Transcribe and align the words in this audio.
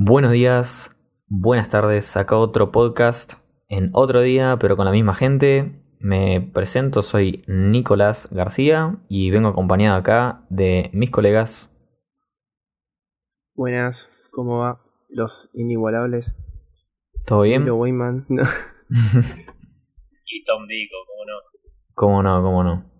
Buenos 0.00 0.30
días, 0.30 0.96
buenas 1.26 1.70
tardes, 1.70 2.16
acá 2.16 2.36
otro 2.36 2.70
podcast 2.70 3.32
en 3.68 3.90
otro 3.94 4.20
día, 4.20 4.56
pero 4.60 4.76
con 4.76 4.84
la 4.84 4.92
misma 4.92 5.12
gente. 5.16 5.82
Me 5.98 6.40
presento, 6.40 7.02
soy 7.02 7.42
Nicolás 7.48 8.28
García 8.30 9.02
y 9.08 9.32
vengo 9.32 9.48
acompañado 9.48 9.96
acá 9.96 10.46
de 10.50 10.88
mis 10.92 11.10
colegas. 11.10 11.76
Buenas, 13.56 14.28
¿cómo 14.30 14.60
va? 14.60 14.80
Los 15.08 15.50
inigualables. 15.52 16.36
¿Todo 17.26 17.42
bien? 17.42 17.62
Milo 17.64 17.74
Weyman. 17.74 18.24
No. 18.28 18.44
Y 20.26 20.44
Tom 20.44 20.68
Dico, 20.68 20.94
¿cómo 21.08 21.24
no? 21.24 21.34
¿Cómo 21.94 22.22
no? 22.22 22.42
¿Cómo 22.44 22.62
no? 22.62 22.90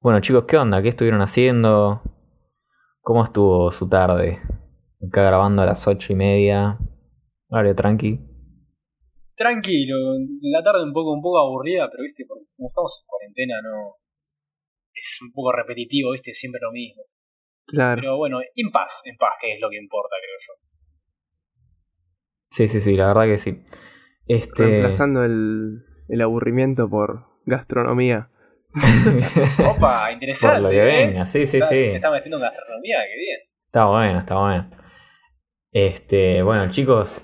Bueno 0.00 0.20
chicos, 0.20 0.44
¿qué 0.44 0.56
onda? 0.56 0.82
¿Qué 0.82 0.88
estuvieron 0.90 1.20
haciendo? 1.20 2.00
¿Cómo 3.00 3.24
estuvo 3.24 3.72
su 3.72 3.88
tarde? 3.88 4.40
Acá 5.06 5.22
grabando 5.22 5.62
a 5.62 5.66
las 5.66 5.86
ocho 5.86 6.12
y 6.12 6.16
media. 6.16 6.78
Horario 7.48 7.74
tranqui. 7.74 8.20
Tranquilo, 9.36 9.96
la 10.42 10.62
tarde 10.62 10.82
un 10.82 10.92
poco, 10.92 11.12
un 11.12 11.22
poco 11.22 11.38
aburrida, 11.38 11.88
pero 11.90 12.02
viste, 12.02 12.24
porque 12.26 12.44
como 12.56 12.68
estamos 12.68 13.00
en 13.00 13.06
cuarentena, 13.06 13.54
no. 13.62 13.94
Es 14.92 15.18
un 15.22 15.32
poco 15.32 15.52
repetitivo, 15.52 16.10
viste, 16.10 16.34
siempre 16.34 16.60
lo 16.60 16.72
mismo. 16.72 17.02
Claro. 17.66 18.00
Pero 18.00 18.16
bueno, 18.16 18.40
en 18.40 18.70
paz, 18.72 19.02
en 19.04 19.16
paz, 19.16 19.34
que 19.40 19.54
es 19.54 19.60
lo 19.60 19.70
que 19.70 19.76
importa, 19.78 20.16
creo 20.20 20.38
yo. 20.40 20.52
Sí, 22.50 22.66
sí, 22.66 22.80
sí, 22.80 22.94
la 22.94 23.06
verdad 23.06 23.26
que 23.26 23.38
sí. 23.38 23.62
Este. 24.26 24.64
Reemplazando 24.64 25.24
el, 25.24 25.84
el 26.08 26.20
aburrimiento 26.20 26.90
por 26.90 27.26
gastronomía. 27.46 28.30
Opa, 29.66 30.04
Por 30.06 30.12
interesante. 30.12 30.60
lo 30.62 30.70
que 30.70 30.80
¿eh? 30.80 31.06
venga, 31.06 31.26
sí, 31.26 31.46
sí, 31.46 31.58
Está- 31.58 31.68
sí. 31.68 31.74
Te 31.76 31.94
está 31.96 32.10
metiendo 32.10 32.38
en 32.38 32.42
gastronomía, 32.42 32.98
qué 33.06 33.16
bien. 33.16 33.38
Está 33.66 33.84
bueno, 33.86 34.18
está 34.18 34.34
bueno. 34.40 34.70
Este, 35.72 36.42
bueno, 36.42 36.70
chicos, 36.70 37.22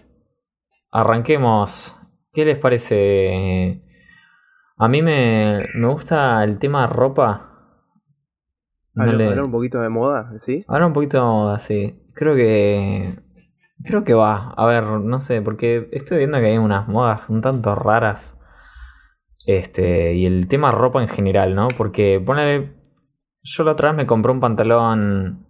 arranquemos. 0.91 1.97
¿Qué 2.33 2.45
les 2.45 2.59
parece? 2.59 3.83
A 4.77 4.89
mí 4.89 5.03
me, 5.03 5.67
me 5.75 5.87
gusta 5.89 6.43
el 6.45 6.59
tema 6.59 6.87
ropa. 6.87 7.51
No 8.95 9.03
Hablar, 9.03 9.17
le- 9.17 9.29
hablar 9.29 9.45
un 9.45 9.51
poquito 9.53 9.81
de 9.81 9.89
moda, 9.89 10.39
¿sí? 10.39 10.65
Ahora 10.69 10.87
un 10.87 10.93
poquito 10.93 11.49
así. 11.49 12.01
Creo 12.15 12.35
que. 12.35 13.19
Creo 13.85 14.05
que 14.05 14.15
va. 14.15 14.53
A 14.57 14.67
ver, 14.67 14.85
no 14.85 15.21
sé, 15.21 15.43
porque 15.43 15.89
estoy 15.93 16.19
viendo 16.19 16.39
que 16.39 16.47
hay 16.47 16.59
unas 16.59 16.89
modas 16.89 17.29
un 17.29 17.41
tanto 17.41 17.75
raras. 17.75 18.39
Este, 19.47 20.15
y 20.15 20.27
el 20.27 20.49
tema 20.49 20.71
ropa 20.71 21.03
en 21.03 21.09
general, 21.09 21.55
¿no? 21.55 21.69
Porque 21.77 22.21
ponele. 22.25 22.75
Yo 23.43 23.63
la 23.65 23.73
otra 23.73 23.89
vez 23.91 23.97
me 23.97 24.07
compré 24.07 24.33
un 24.33 24.41
pantalón 24.41 25.47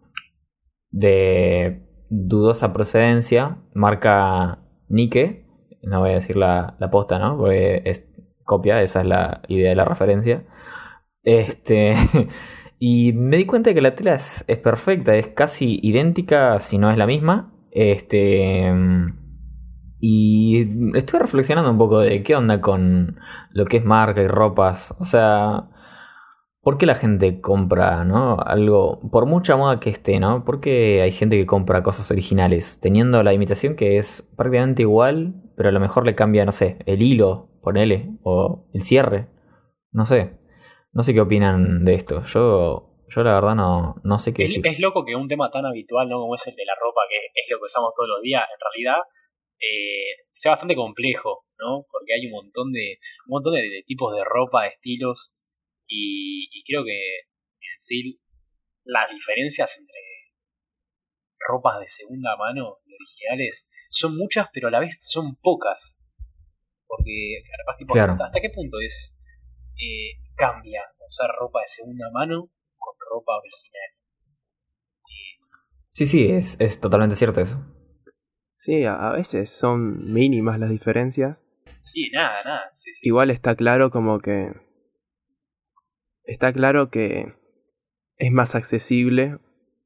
de 0.90 1.83
dudosa 2.14 2.72
procedencia, 2.72 3.58
marca 3.74 4.58
Nike. 4.88 5.46
No 5.82 6.00
voy 6.00 6.10
a 6.10 6.14
decir 6.14 6.36
la, 6.36 6.76
la 6.78 6.90
posta, 6.90 7.18
¿no? 7.18 7.36
Porque 7.36 7.82
es 7.84 8.10
copia, 8.44 8.80
esa 8.82 9.00
es 9.00 9.06
la 9.06 9.42
idea 9.48 9.70
de 9.70 9.76
la 9.76 9.84
referencia. 9.84 10.44
Este. 11.22 11.94
Y 12.86 13.14
me 13.14 13.38
di 13.38 13.46
cuenta 13.46 13.70
de 13.70 13.74
que 13.74 13.80
la 13.80 13.94
tela 13.94 14.14
es, 14.14 14.44
es 14.46 14.58
perfecta, 14.58 15.16
es 15.16 15.28
casi 15.28 15.78
idéntica, 15.82 16.60
si 16.60 16.76
no 16.76 16.90
es 16.90 16.98
la 16.98 17.06
misma. 17.06 17.50
Este. 17.70 18.70
Y 20.00 20.68
estoy 20.94 21.20
reflexionando 21.20 21.70
un 21.70 21.78
poco 21.78 22.00
de 22.00 22.22
qué 22.22 22.36
onda 22.36 22.60
con 22.60 23.18
lo 23.52 23.64
que 23.64 23.78
es 23.78 23.86
marca 23.86 24.20
y 24.20 24.26
ropas. 24.26 24.94
O 24.98 25.06
sea, 25.06 25.70
¿por 26.64 26.78
qué 26.78 26.86
la 26.86 26.94
gente 26.94 27.40
compra, 27.40 28.04
no? 28.04 28.38
Algo, 28.40 28.98
por 29.12 29.26
mucha 29.26 29.54
moda 29.56 29.78
que 29.78 29.90
esté, 29.90 30.18
¿no? 30.18 30.44
¿Por 30.44 30.60
qué 30.60 31.02
hay 31.02 31.12
gente 31.12 31.36
que 31.36 31.46
compra 31.46 31.82
cosas 31.82 32.10
originales? 32.10 32.80
Teniendo 32.80 33.22
la 33.22 33.34
imitación 33.34 33.76
que 33.76 33.98
es 33.98 34.28
prácticamente 34.36 34.82
igual, 34.82 35.34
pero 35.56 35.68
a 35.68 35.72
lo 35.72 35.78
mejor 35.78 36.06
le 36.06 36.14
cambia, 36.14 36.44
no 36.46 36.52
sé, 36.52 36.78
el 36.86 37.02
hilo, 37.02 37.50
ponele, 37.62 38.08
o 38.22 38.66
el 38.72 38.82
cierre. 38.82 39.28
No 39.92 40.06
sé. 40.06 40.38
No 40.92 41.02
sé 41.02 41.12
qué 41.12 41.20
opinan 41.20 41.84
de 41.84 41.94
esto. 41.94 42.24
Yo, 42.24 42.86
yo 43.08 43.22
la 43.22 43.34
verdad 43.34 43.54
no, 43.54 43.96
no 44.02 44.18
sé 44.18 44.32
qué 44.32 44.44
Es, 44.44 44.50
decir. 44.50 44.66
es 44.66 44.80
loco 44.80 45.04
que 45.04 45.16
un 45.16 45.28
tema 45.28 45.50
tan 45.50 45.66
habitual, 45.66 46.08
¿no? 46.08 46.20
Como 46.20 46.34
es 46.34 46.46
el 46.46 46.56
de 46.56 46.64
la 46.64 46.74
ropa, 46.80 47.02
que 47.10 47.16
es 47.40 47.50
lo 47.50 47.58
que 47.58 47.64
usamos 47.64 47.92
todos 47.94 48.08
los 48.08 48.22
días, 48.22 48.42
en 48.42 48.60
realidad, 48.60 49.02
eh, 49.60 50.24
sea 50.32 50.52
bastante 50.52 50.76
complejo, 50.76 51.44
¿no? 51.58 51.84
Porque 51.90 52.14
hay 52.14 52.26
un 52.26 52.32
montón 52.32 52.72
de, 52.72 52.98
un 53.26 53.32
montón 53.34 53.54
de, 53.54 53.62
de 53.62 53.82
tipos 53.86 54.14
de 54.16 54.24
ropa, 54.24 54.62
de 54.62 54.68
estilos, 54.68 55.36
y, 55.86 56.48
y 56.52 56.64
creo 56.64 56.84
que 56.84 57.18
en 57.20 57.78
sí 57.78 58.20
las 58.84 59.10
diferencias 59.10 59.78
entre 59.78 60.00
ropas 61.48 61.80
de 61.80 61.88
segunda 61.88 62.36
mano 62.36 62.78
y 62.86 62.94
originales 62.94 63.68
son 63.90 64.16
muchas, 64.16 64.48
pero 64.52 64.68
a 64.68 64.70
la 64.70 64.80
vez 64.80 64.96
son 64.98 65.36
pocas. 65.36 66.00
Porque, 66.86 67.42
además, 67.58 67.76
tipo, 67.78 67.94
Claro. 67.94 68.12
¿hasta, 68.12 68.24
hasta 68.26 68.40
qué 68.40 68.50
punto 68.50 68.78
es 68.80 69.18
eh, 69.76 70.20
cambia 70.36 70.82
usar 71.06 71.30
ropa 71.38 71.60
de 71.60 71.66
segunda 71.66 72.10
mano 72.12 72.50
con 72.76 72.94
ropa 73.10 73.32
original? 73.38 73.90
Sí, 75.90 76.06
sí, 76.06 76.30
es, 76.30 76.60
es 76.60 76.80
totalmente 76.80 77.14
cierto 77.14 77.40
eso. 77.40 77.64
Sí, 78.50 78.84
a, 78.84 79.10
a 79.10 79.12
veces 79.12 79.50
son 79.50 80.12
mínimas 80.12 80.58
las 80.58 80.70
diferencias. 80.70 81.44
Sí, 81.78 82.10
nada, 82.12 82.42
nada. 82.44 82.70
Sí, 82.74 82.92
sí. 82.92 83.06
Igual 83.06 83.30
está 83.30 83.54
claro 83.54 83.90
como 83.90 84.18
que... 84.20 84.52
Está 86.24 86.52
claro 86.52 86.90
que 86.90 87.34
es 88.16 88.32
más 88.32 88.54
accesible. 88.54 89.38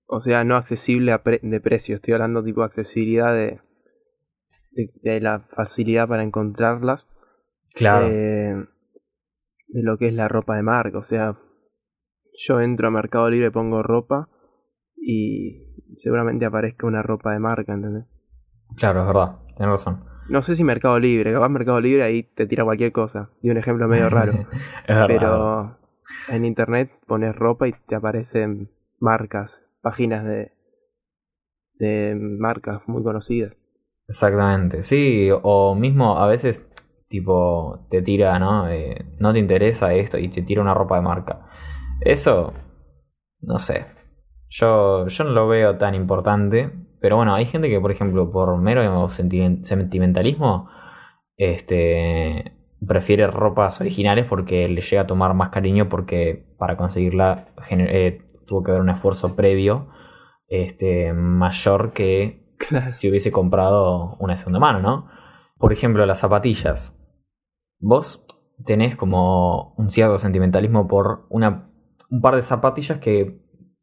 O 0.06 0.20
sea, 0.20 0.44
no 0.44 0.56
accesible 0.56 1.12
a 1.12 1.22
pre- 1.22 1.40
de 1.42 1.60
precio. 1.60 1.94
Estoy 1.96 2.14
hablando 2.14 2.42
tipo 2.42 2.62
accesibilidad 2.62 3.32
de, 3.34 3.60
de, 4.70 4.90
de 5.02 5.20
la 5.20 5.40
facilidad 5.40 6.08
para 6.08 6.22
encontrarlas. 6.22 7.06
Claro. 7.74 8.06
eh, 8.10 8.54
de 9.68 9.82
lo 9.82 9.98
que 9.98 10.08
es 10.08 10.14
la 10.14 10.28
ropa 10.28 10.56
de 10.56 10.62
marca. 10.62 10.98
O 10.98 11.02
sea, 11.02 11.36
yo 12.32 12.60
entro 12.60 12.88
a 12.88 12.90
Mercado 12.90 13.28
Libre, 13.28 13.50
pongo 13.50 13.82
ropa 13.82 14.28
y 14.96 15.74
seguramente 15.96 16.46
aparezca 16.46 16.86
una 16.86 17.02
ropa 17.02 17.32
de 17.32 17.40
marca, 17.40 17.74
¿entendés? 17.74 18.04
Claro, 18.76 19.00
es 19.02 19.06
verdad. 19.06 19.38
Tienes 19.56 19.68
razón. 19.72 20.04
No 20.28 20.42
sé 20.42 20.54
si 20.54 20.64
Mercado 20.64 20.98
Libre, 20.98 21.32
capaz 21.32 21.48
Mercado 21.48 21.80
Libre 21.80 22.02
ahí 22.02 22.22
te 22.22 22.46
tira 22.46 22.64
cualquier 22.64 22.92
cosa. 22.92 23.30
Di 23.42 23.50
un 23.50 23.56
ejemplo 23.58 23.88
medio 23.88 24.08
raro. 24.08 24.32
es 24.86 24.86
verdad. 24.88 25.06
Pero 25.06 25.77
en 26.28 26.44
internet 26.44 26.90
pones 27.06 27.34
ropa 27.34 27.68
y 27.68 27.72
te 27.86 27.94
aparecen 27.94 28.70
marcas, 28.98 29.64
páginas 29.80 30.24
de, 30.24 30.52
de 31.74 32.14
marcas 32.16 32.82
muy 32.86 33.02
conocidas. 33.02 33.56
Exactamente. 34.08 34.82
Sí, 34.82 35.28
o 35.42 35.74
mismo 35.74 36.18
a 36.18 36.26
veces, 36.26 36.72
tipo, 37.08 37.86
te 37.90 38.02
tira, 38.02 38.38
¿no? 38.38 38.68
Eh, 38.68 39.04
no 39.18 39.32
te 39.32 39.38
interesa 39.38 39.94
esto 39.94 40.18
y 40.18 40.28
te 40.28 40.42
tira 40.42 40.62
una 40.62 40.74
ropa 40.74 40.96
de 40.96 41.02
marca. 41.02 41.46
Eso, 42.00 42.52
no 43.40 43.58
sé. 43.58 43.86
Yo, 44.48 45.06
yo 45.08 45.24
no 45.24 45.30
lo 45.30 45.46
veo 45.48 45.76
tan 45.76 45.94
importante. 45.94 46.70
Pero 47.00 47.16
bueno, 47.16 47.34
hay 47.34 47.44
gente 47.46 47.68
que, 47.68 47.80
por 47.80 47.92
ejemplo, 47.92 48.32
por 48.32 48.56
mero 48.58 48.82
sentimen- 49.10 49.62
sentimentalismo, 49.62 50.68
este, 51.36 52.57
prefiere 52.86 53.26
ropas 53.26 53.80
originales 53.80 54.26
porque 54.26 54.68
le 54.68 54.80
llega 54.80 55.02
a 55.02 55.06
tomar 55.06 55.34
más 55.34 55.50
cariño 55.50 55.88
porque 55.88 56.46
para 56.58 56.76
conseguirla 56.76 57.48
eh, 57.70 58.22
tuvo 58.46 58.62
que 58.62 58.70
haber 58.70 58.82
un 58.82 58.90
esfuerzo 58.90 59.34
previo 59.34 59.88
este, 60.48 61.12
mayor 61.12 61.92
que 61.92 62.48
Claro. 62.58 62.90
si 62.90 63.08
hubiese 63.08 63.30
comprado 63.30 64.16
una 64.18 64.32
de 64.32 64.36
segunda 64.36 64.58
mano, 64.58 64.80
¿no? 64.80 65.08
Por 65.58 65.72
ejemplo, 65.72 66.04
las 66.06 66.18
zapatillas. 66.20 67.00
Vos 67.78 68.26
tenés 68.64 68.96
como 68.96 69.74
un 69.76 69.90
cierto 69.90 70.18
sentimentalismo 70.18 70.88
por 70.88 71.26
una, 71.30 71.70
un 72.10 72.20
par 72.20 72.34
de 72.34 72.42
zapatillas 72.42 72.98
que 72.98 73.40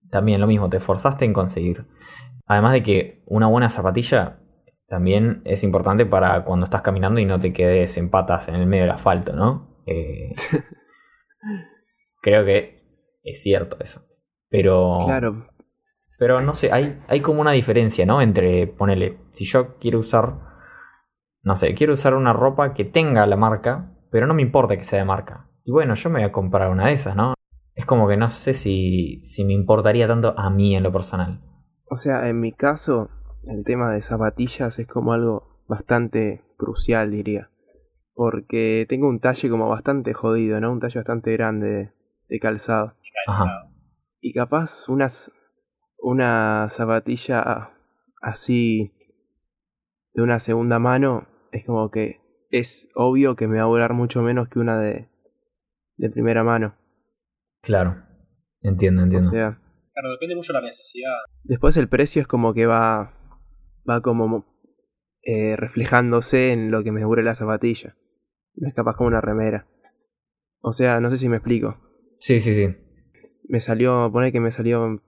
también 0.09 0.41
lo 0.41 0.47
mismo, 0.47 0.69
te 0.69 0.77
esforzaste 0.77 1.25
en 1.25 1.33
conseguir. 1.33 1.87
Además 2.45 2.73
de 2.73 2.83
que 2.83 3.23
una 3.25 3.47
buena 3.47 3.69
zapatilla 3.69 4.39
también 4.87 5.41
es 5.45 5.63
importante 5.63 6.05
para 6.05 6.43
cuando 6.43 6.65
estás 6.65 6.81
caminando 6.81 7.19
y 7.19 7.25
no 7.25 7.39
te 7.39 7.53
quedes 7.53 7.97
en 7.97 8.09
patas 8.09 8.47
en 8.47 8.55
el 8.55 8.67
medio 8.67 8.83
del 8.83 8.91
asfalto, 8.91 9.33
¿no? 9.33 9.81
Eh, 9.87 10.29
creo 12.21 12.45
que 12.45 12.75
es 13.23 13.41
cierto 13.41 13.77
eso. 13.79 14.05
Pero... 14.49 14.99
Claro, 15.05 15.47
Pero 16.19 16.41
no 16.41 16.53
sé, 16.53 16.71
hay, 16.71 17.01
hay 17.07 17.21
como 17.21 17.41
una 17.41 17.51
diferencia, 17.51 18.05
¿no? 18.05 18.21
Entre, 18.21 18.67
ponele, 18.67 19.19
si 19.33 19.45
yo 19.45 19.77
quiero 19.79 19.99
usar, 19.99 20.39
no 21.41 21.55
sé, 21.55 21.73
quiero 21.73 21.93
usar 21.93 22.13
una 22.13 22.33
ropa 22.33 22.73
que 22.73 22.85
tenga 22.85 23.25
la 23.25 23.35
marca, 23.35 23.91
pero 24.11 24.27
no 24.27 24.33
me 24.33 24.43
importa 24.43 24.77
que 24.77 24.83
sea 24.83 24.99
de 24.99 25.05
marca. 25.05 25.49
Y 25.63 25.71
bueno, 25.71 25.95
yo 25.95 26.09
me 26.09 26.19
voy 26.19 26.29
a 26.29 26.31
comprar 26.31 26.69
una 26.69 26.87
de 26.87 26.93
esas, 26.93 27.15
¿no? 27.15 27.33
Es 27.73 27.85
como 27.85 28.07
que 28.07 28.17
no 28.17 28.29
sé 28.29 28.53
si, 28.53 29.19
si 29.25 29.43
me 29.43 29.53
importaría 29.53 30.07
tanto 30.07 30.33
a 30.37 30.49
mí 30.49 30.75
en 30.75 30.83
lo 30.83 30.91
personal. 30.91 31.41
o 31.89 31.95
sea, 31.95 32.29
en 32.29 32.39
mi 32.39 32.53
caso, 32.53 33.09
el 33.47 33.63
tema 33.63 33.93
de 33.93 34.01
zapatillas 34.01 34.79
es 34.79 34.87
como 34.87 35.13
algo 35.13 35.63
bastante 35.67 36.43
crucial, 36.57 37.11
diría. 37.11 37.51
Porque 38.13 38.85
tengo 38.87 39.09
un 39.09 39.19
talle 39.19 39.49
como 39.49 39.67
bastante 39.67 40.13
jodido, 40.13 40.59
¿no? 40.61 40.71
Un 40.71 40.79
talle 40.79 40.99
bastante 40.99 41.33
grande 41.33 41.67
de, 41.67 41.93
de 42.29 42.39
calzado. 42.39 42.95
Y 44.21 44.33
capaz 44.33 44.87
unas, 44.89 45.31
una 45.99 46.67
zapatilla 46.69 47.71
así 48.21 48.93
de 50.13 50.21
una 50.23 50.39
segunda 50.39 50.79
mano, 50.79 51.27
es 51.51 51.65
como 51.65 51.91
que 51.91 52.21
es 52.51 52.89
obvio 52.95 53.35
que 53.35 53.47
me 53.47 53.57
va 53.57 53.63
a 53.63 53.67
durar 53.67 53.93
mucho 53.93 54.21
menos 54.21 54.47
que 54.47 54.59
una 54.59 54.79
de, 54.79 55.09
de 55.97 56.09
primera 56.09 56.43
mano. 56.43 56.75
Claro. 57.61 58.01
Entiendo, 58.61 59.03
entiendo. 59.03 59.27
O 59.27 59.31
sea, 59.31 59.59
Claro, 59.93 60.11
depende 60.11 60.35
mucho 60.35 60.51
de 60.53 60.59
la 60.59 60.65
necesidad. 60.65 61.13
después 61.43 61.77
el 61.77 61.87
precio 61.87 62.21
es 62.21 62.27
como 62.27 62.53
que 62.53 62.65
va, 62.65 63.13
va 63.89 64.01
como 64.01 64.45
eh, 65.21 65.55
reflejándose 65.55 66.51
en 66.51 66.71
lo 66.71 66.83
que 66.83 66.91
me 66.91 67.01
dure 67.01 67.23
la 67.23 67.35
zapatilla. 67.35 67.95
No 68.55 68.67
es 68.67 68.73
capaz 68.73 68.95
como 68.95 69.07
una 69.07 69.21
remera. 69.21 69.67
O 70.61 70.71
sea, 70.71 70.99
no 70.99 71.09
sé 71.09 71.17
si 71.17 71.29
me 71.29 71.37
explico. 71.37 71.77
sí, 72.17 72.39
sí, 72.39 72.53
sí. 72.53 72.75
Me 73.47 73.59
salió, 73.59 74.09
pone 74.11 74.31
que 74.31 74.39
me 74.39 74.51
salió, 74.51 75.01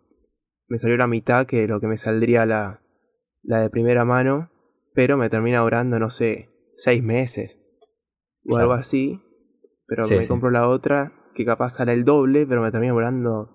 me 0.67 0.77
salió 0.77 0.95
la 0.97 1.07
mitad 1.07 1.47
que 1.47 1.67
lo 1.67 1.79
que 1.79 1.87
me 1.87 1.97
saldría 1.97 2.45
la, 2.45 2.83
la 3.41 3.61
de 3.61 3.69
primera 3.71 4.05
mano, 4.05 4.51
pero 4.93 5.17
me 5.17 5.29
termina 5.29 5.61
durando, 5.61 5.97
no 5.97 6.09
sé, 6.11 6.49
seis 6.75 7.01
meses 7.01 7.59
o 8.45 8.49
Claro. 8.49 8.61
algo 8.61 8.73
así. 8.73 9.19
Pero 9.87 10.03
Sí, 10.03 10.15
me 10.17 10.21
sí. 10.21 10.27
compro 10.27 10.51
la 10.51 10.67
otra 10.67 11.13
que 11.33 11.45
capaz 11.45 11.71
sale 11.71 11.93
el 11.93 12.03
doble, 12.03 12.45
pero 12.45 12.61
me 12.61 12.71
termina 12.71 12.93
durando 12.93 13.49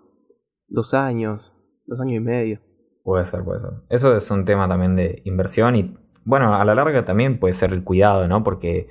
dos 0.66 0.94
años, 0.94 1.52
dos 1.86 2.00
años 2.00 2.14
y 2.14 2.20
medio. 2.20 2.60
Puede 3.02 3.26
ser, 3.26 3.42
puede 3.44 3.60
ser. 3.60 3.70
Eso 3.88 4.16
es 4.16 4.30
un 4.30 4.44
tema 4.44 4.68
también 4.68 4.96
de 4.96 5.22
inversión 5.24 5.76
y, 5.76 5.96
bueno, 6.24 6.54
a 6.54 6.64
la 6.64 6.74
larga 6.74 7.04
también 7.04 7.40
puede 7.40 7.54
ser 7.54 7.72
el 7.72 7.82
cuidado, 7.82 8.28
¿no? 8.28 8.44
Porque 8.44 8.88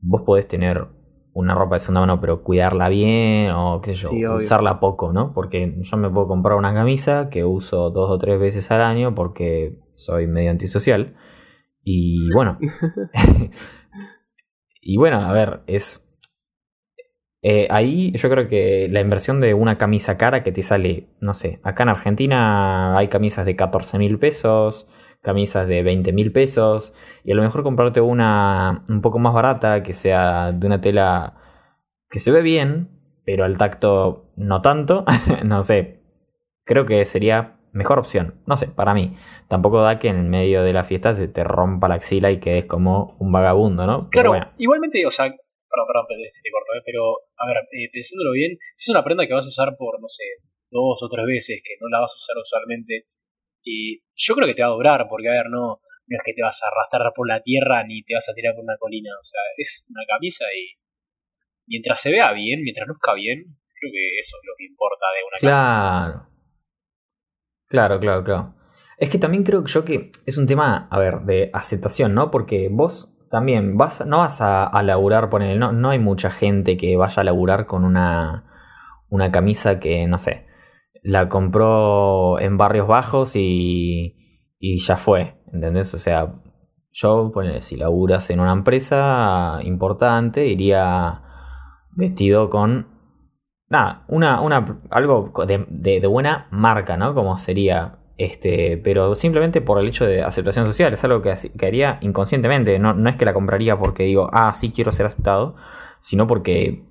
vos 0.00 0.22
podés 0.22 0.48
tener 0.48 0.86
una 1.34 1.54
ropa 1.54 1.76
de 1.76 1.80
segunda 1.80 2.00
mano, 2.00 2.20
pero 2.20 2.42
cuidarla 2.42 2.88
bien 2.88 3.50
o, 3.50 3.80
qué 3.82 3.96
sé 3.96 4.02
yo, 4.02 4.08
Sí, 4.08 4.26
usarla 4.26 4.80
poco, 4.80 5.12
¿no? 5.12 5.34
Porque 5.34 5.76
yo 5.80 5.96
me 5.96 6.08
puedo 6.08 6.28
comprar 6.28 6.56
una 6.56 6.72
camisa 6.72 7.28
que 7.28 7.44
uso 7.44 7.90
dos 7.90 8.10
o 8.10 8.18
tres 8.18 8.38
veces 8.38 8.70
al 8.70 8.80
año 8.80 9.14
porque 9.14 9.78
soy 9.92 10.26
medio 10.26 10.50
antisocial. 10.50 11.14
Y 11.82 12.30
bueno. 12.32 12.58
y 14.80 14.96
bueno, 14.96 15.20
a 15.20 15.32
ver, 15.32 15.62
es... 15.66 16.03
eh, 17.46 17.68
ahí 17.68 18.10
yo 18.12 18.30
creo 18.30 18.48
que 18.48 18.88
la 18.90 19.00
inversión 19.00 19.38
de 19.38 19.52
una 19.52 19.76
camisa 19.76 20.16
cara 20.16 20.42
que 20.42 20.50
te 20.50 20.62
sale, 20.62 21.08
no 21.20 21.34
sé, 21.34 21.60
acá 21.62 21.82
en 21.82 21.90
Argentina 21.90 22.96
hay 22.96 23.08
camisas 23.08 23.44
de 23.44 23.54
14 23.54 23.98
mil 23.98 24.18
pesos, 24.18 24.88
camisas 25.20 25.68
de 25.68 25.82
20 25.82 26.14
mil 26.14 26.32
pesos, 26.32 26.94
y 27.22 27.32
a 27.32 27.34
lo 27.34 27.42
mejor 27.42 27.62
comprarte 27.62 28.00
una 28.00 28.82
un 28.88 29.02
poco 29.02 29.18
más 29.18 29.34
barata, 29.34 29.82
que 29.82 29.92
sea 29.92 30.52
de 30.52 30.66
una 30.66 30.80
tela 30.80 31.34
que 32.08 32.18
se 32.18 32.30
ve 32.30 32.40
bien, 32.40 32.88
pero 33.26 33.44
al 33.44 33.58
tacto 33.58 34.32
no 34.36 34.62
tanto, 34.62 35.04
no 35.44 35.62
sé, 35.64 36.00
creo 36.64 36.86
que 36.86 37.04
sería 37.04 37.58
mejor 37.72 37.98
opción, 37.98 38.40
no 38.46 38.56
sé, 38.56 38.68
para 38.68 38.94
mí. 38.94 39.18
Tampoco 39.48 39.82
da 39.82 39.98
que 39.98 40.08
en 40.08 40.30
medio 40.30 40.62
de 40.62 40.72
la 40.72 40.84
fiesta 40.84 41.14
se 41.14 41.28
te 41.28 41.44
rompa 41.44 41.88
la 41.88 41.96
axila 41.96 42.30
y 42.30 42.38
quedes 42.38 42.64
como 42.64 43.16
un 43.18 43.32
vagabundo, 43.32 43.86
¿no? 43.86 43.98
Pero 43.98 44.10
Claro, 44.10 44.28
bueno, 44.30 44.46
igualmente, 44.56 45.04
o 45.04 45.10
sea, 45.10 45.34
perdón, 45.82 46.06
perdón, 46.06 46.30
si 46.30 46.42
te 46.42 46.54
corto, 46.54 46.70
¿eh? 46.78 46.82
pero 46.86 47.02
a 47.34 47.44
ver, 47.50 47.58
eh, 47.74 47.90
pensándolo 47.90 48.30
bien, 48.30 48.54
si 48.78 48.90
es 48.90 48.94
una 48.94 49.02
prenda 49.02 49.26
que 49.26 49.34
vas 49.34 49.46
a 49.46 49.54
usar 49.54 49.74
por, 49.74 49.98
no 49.98 50.08
sé, 50.08 50.24
dos 50.70 51.02
o 51.02 51.08
tres 51.10 51.26
veces, 51.26 51.62
que 51.66 51.74
no 51.82 51.90
la 51.90 52.00
vas 52.00 52.14
a 52.14 52.20
usar 52.22 52.38
usualmente, 52.38 53.10
y 53.64 54.02
yo 54.14 54.34
creo 54.34 54.46
que 54.46 54.54
te 54.54 54.62
va 54.62 54.70
a 54.70 54.78
durar, 54.78 55.06
porque 55.10 55.28
a 55.28 55.38
ver, 55.42 55.50
no, 55.50 55.82
es 56.06 56.22
que 56.24 56.34
te 56.34 56.42
vas 56.42 56.62
a 56.62 56.68
arrastrar 56.70 57.12
por 57.14 57.26
la 57.26 57.42
tierra 57.42 57.82
ni 57.82 58.04
te 58.04 58.14
vas 58.14 58.28
a 58.28 58.34
tirar 58.34 58.54
por 58.54 58.64
una 58.64 58.78
colina, 58.78 59.10
o 59.18 59.24
sea, 59.24 59.40
es 59.56 59.86
una 59.90 60.04
camisa 60.06 60.44
y 60.54 60.78
mientras 61.66 62.00
se 62.00 62.10
vea 62.10 62.32
bien, 62.32 62.62
mientras 62.62 62.86
luzca 62.86 63.14
bien, 63.14 63.56
creo 63.74 63.92
que 63.92 64.18
eso 64.18 64.36
es 64.36 64.44
lo 64.46 64.54
que 64.56 64.64
importa 64.66 65.06
de 65.10 65.22
una 65.24 65.38
camisa. 65.40 65.72
Claro. 65.72 66.34
Claro, 67.66 67.98
claro, 67.98 68.24
claro. 68.24 68.54
Es 68.98 69.10
que 69.10 69.18
también 69.18 69.42
creo 69.42 69.64
yo 69.64 69.84
que 69.84 70.12
es 70.26 70.38
un 70.38 70.46
tema, 70.46 70.88
a 70.90 70.98
ver, 70.98 71.20
de 71.20 71.50
aceptación, 71.52 72.14
¿no? 72.14 72.30
Porque 72.30 72.68
vos 72.70 73.13
también 73.30 73.76
vas, 73.76 74.04
no 74.06 74.18
vas 74.18 74.40
a, 74.40 74.64
a 74.66 74.82
laburar, 74.82 75.30
ponele, 75.30 75.58
no, 75.58 75.72
no 75.72 75.90
hay 75.90 75.98
mucha 75.98 76.30
gente 76.30 76.76
que 76.76 76.96
vaya 76.96 77.20
a 77.22 77.24
laburar 77.24 77.66
con 77.66 77.84
una, 77.84 78.44
una 79.10 79.30
camisa 79.32 79.80
que, 79.80 80.06
no 80.06 80.18
sé, 80.18 80.46
la 81.02 81.28
compró 81.28 82.38
en 82.40 82.56
barrios 82.58 82.88
bajos 82.88 83.36
y, 83.36 84.16
y 84.58 84.78
ya 84.78 84.96
fue, 84.96 85.36
¿entendés? 85.52 85.94
O 85.94 85.98
sea, 85.98 86.34
yo, 86.92 87.30
ponele, 87.32 87.62
si 87.62 87.76
laburas 87.76 88.30
en 88.30 88.40
una 88.40 88.52
empresa 88.52 89.58
importante, 89.62 90.46
iría 90.46 91.22
vestido 91.92 92.50
con 92.50 92.88
nada, 93.68 94.04
una, 94.08 94.40
una, 94.40 94.80
algo 94.90 95.32
de, 95.46 95.66
de- 95.68 96.00
de 96.00 96.06
buena 96.06 96.48
marca, 96.50 96.96
¿no? 96.96 97.14
Como 97.14 97.38
sería, 97.38 97.98
este, 98.18 98.78
pero 98.78 99.14
simplemente 99.14 99.60
por 99.60 99.78
el 99.80 99.88
hecho 99.88 100.06
de 100.06 100.22
aceptación 100.22 100.66
social, 100.66 100.92
es 100.92 101.02
algo 101.04 101.20
que, 101.22 101.34
que 101.58 101.66
haría 101.66 101.98
inconscientemente, 102.00 102.78
no, 102.78 102.94
no 102.94 103.10
es 103.10 103.16
que 103.16 103.24
la 103.24 103.34
compraría 103.34 103.78
porque 103.78 104.04
digo, 104.04 104.28
ah, 104.32 104.52
sí 104.54 104.70
quiero 104.70 104.92
ser 104.92 105.06
aceptado, 105.06 105.56
sino 106.00 106.26
porque, 106.26 106.84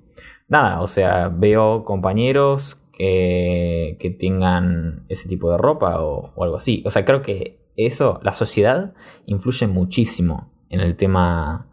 nada, 0.48 0.81
o 0.81 0.88
sea, 0.88 1.30
veo 1.30 1.84
compañeros 1.86 2.78
que, 2.94 3.98
que 4.00 4.10
tengan 4.10 5.06
ese 5.10 5.28
tipo 5.30 5.50
de 5.52 5.58
ropa 5.58 6.02
o, 6.02 6.34
o 6.36 6.44
algo 6.44 6.58
así, 6.58 6.84
o 6.86 6.92
sea, 6.92 7.06
creo 7.06 7.22
que 7.22 7.60
eso, 7.75 8.20
la 8.24 8.34
sociedad 8.34 8.94
influye 9.25 9.66
muchísimo 9.68 10.52
en 10.70 10.80
el 10.80 10.96
tema, 10.96 11.70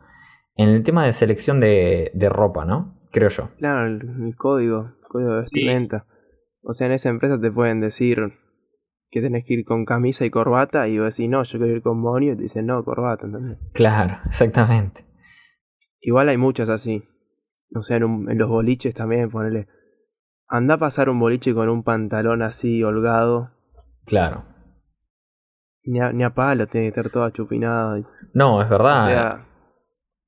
en 0.56 0.68
el 0.70 0.82
tema 0.82 1.04
de 1.04 1.12
selección 1.12 1.60
de, 1.60 2.10
de 2.14 2.28
ropa, 2.28 2.64
¿no? 2.64 2.98
Creo 3.10 3.28
yo. 3.28 3.50
Claro, 3.58 3.86
el, 3.86 4.00
el 4.24 4.36
código, 4.36 4.92
el 5.02 5.08
código 5.08 5.34
de 5.34 5.40
Sí. 5.40 5.60
vestimenta. 5.60 6.06
O 6.62 6.72
sea, 6.72 6.86
en 6.86 6.92
esa 6.92 7.08
empresa 7.08 7.40
te 7.40 7.50
pueden 7.50 7.80
decir 7.80 8.38
que 9.10 9.20
tenés 9.20 9.44
que 9.44 9.54
ir 9.54 9.64
con 9.64 9.84
camisa 9.84 10.24
y 10.24 10.30
corbata 10.30 10.86
y 10.88 10.98
vos 10.98 11.16
decís, 11.16 11.28
no, 11.30 11.42
yo 11.42 11.58
quiero 11.58 11.74
ir 11.74 11.82
con 11.82 11.98
monio 12.00 12.32
y 12.32 12.36
te 12.36 12.42
dicen, 12.44 12.66
no, 12.66 12.84
corbata, 12.84 13.26
¿entendés? 13.26 13.58
Claro, 13.72 14.18
exactamente. 14.26 15.04
Igual 16.00 16.28
hay 16.28 16.36
muchas 16.36 16.68
así. 16.68 17.04
O 17.74 17.82
sea, 17.82 17.96
en, 17.98 18.04
un- 18.04 18.30
en 18.30 18.38
los 18.38 18.48
boliches 18.48 18.94
también, 18.94 19.30
ponele. 19.30 19.68
Anda 20.48 20.74
a 20.74 20.78
pasar 20.78 21.08
un 21.08 21.20
boliche 21.20 21.54
con 21.54 21.68
un 21.68 21.82
pantalón 21.82 22.42
así 22.42 22.82
holgado. 22.82 23.50
Claro. 24.06 24.44
Ni 25.84 26.00
a, 26.00 26.12
ni 26.12 26.24
a 26.24 26.34
palo, 26.34 26.66
tiene 26.66 26.86
que 26.86 26.88
estar 27.00 27.10
todo 27.10 27.24
achupinado. 27.24 27.98
y- 27.98 28.06
No, 28.34 28.62
es 28.62 28.68
verdad. 28.68 28.96
o 28.96 29.06
sea, 29.08 29.46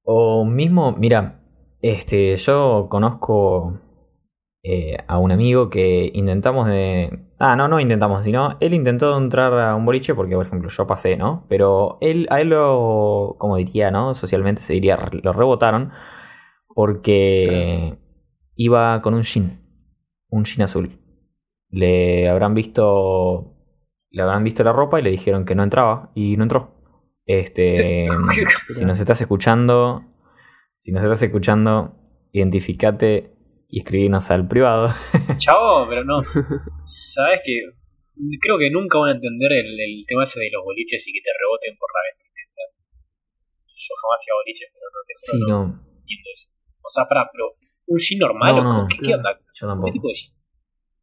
O 0.04 0.44
mismo, 0.44 0.92
mira, 0.92 1.40
este, 1.80 2.36
yo 2.36 2.88
conozco 2.90 3.80
eh, 4.64 4.96
a 5.08 5.18
un 5.18 5.32
amigo 5.32 5.70
que 5.70 6.10
intentamos 6.14 6.68
de. 6.68 7.18
Ah, 7.38 7.56
no, 7.56 7.66
no 7.66 7.80
intentamos, 7.80 8.24
sino 8.24 8.56
él 8.60 8.74
intentó 8.74 9.18
entrar 9.18 9.52
a 9.58 9.74
un 9.74 9.84
boliche 9.84 10.14
porque, 10.14 10.36
por 10.36 10.46
ejemplo, 10.46 10.70
yo 10.70 10.86
pasé, 10.86 11.16
¿no? 11.16 11.44
Pero 11.48 11.98
él, 12.00 12.28
a 12.30 12.40
él 12.40 12.50
lo, 12.50 13.34
como 13.38 13.56
diría, 13.56 13.90
¿no? 13.90 14.14
Socialmente 14.14 14.62
se 14.62 14.74
diría, 14.74 14.98
lo 15.22 15.32
rebotaron 15.32 15.90
porque 16.68 17.98
iba 18.54 19.02
con 19.02 19.14
un 19.14 19.22
jean, 19.22 19.60
un 20.28 20.44
jean 20.44 20.62
azul. 20.62 20.98
Le 21.68 22.28
habrán 22.28 22.54
visto, 22.54 23.56
le 24.10 24.22
habrán 24.22 24.44
visto 24.44 24.62
la 24.62 24.72
ropa 24.72 25.00
y 25.00 25.02
le 25.02 25.10
dijeron 25.10 25.44
que 25.44 25.56
no 25.56 25.64
entraba 25.64 26.12
y 26.14 26.36
no 26.36 26.44
entró. 26.44 26.70
Este, 27.26 28.06
si 28.70 28.84
nos 28.84 29.00
estás 29.00 29.20
escuchando, 29.20 30.04
si 30.76 30.92
nos 30.92 31.02
estás 31.02 31.22
escuchando, 31.22 31.96
identificate 32.32 33.31
y 33.72 33.80
escribinos 33.80 34.30
al 34.30 34.46
privado. 34.46 34.92
Chavo, 35.38 35.88
pero 35.88 36.04
no. 36.04 36.20
Sabes 36.84 37.40
que 37.42 37.56
creo 38.40 38.58
que 38.58 38.70
nunca 38.70 38.98
van 38.98 39.08
a 39.08 39.14
entender 39.14 39.50
el, 39.52 39.80
el 39.80 40.04
tema 40.06 40.24
ese 40.24 40.40
de 40.40 40.50
los 40.52 40.62
boliches 40.62 41.08
y 41.08 41.12
que 41.12 41.20
te 41.24 41.30
reboten 41.40 41.76
por 41.80 41.88
la 41.90 42.00
vestimenta. 42.12 42.62
Yo 43.66 43.94
jamás 43.96 44.18
fui 44.22 44.30
a 44.30 44.36
boliches, 44.36 44.68
pero 44.72 44.86
no 44.92 45.00
te 45.08 45.14
juro, 45.16 45.32
Sí, 45.32 45.40
no 45.40 45.48
no, 45.48 45.64
entiendo 45.98 46.28
eso. 46.32 46.46
O 46.84 46.88
sea, 46.88 47.04
para, 47.08 47.30
pero 47.32 47.44
un 47.86 47.96
jean 47.98 48.18
normal, 48.20 48.56
No, 48.56 48.60
¿o 48.60 48.64
no, 48.82 48.88
¿qué, 48.88 48.96
qué 48.98 49.02
claro. 49.04 49.16
onda? 49.18 49.32
yo 49.40 49.52
¿Qué 49.54 49.66
tampoco. 49.66 49.92
tipo 49.92 50.08
de 50.08 50.14
jean? 50.14 50.32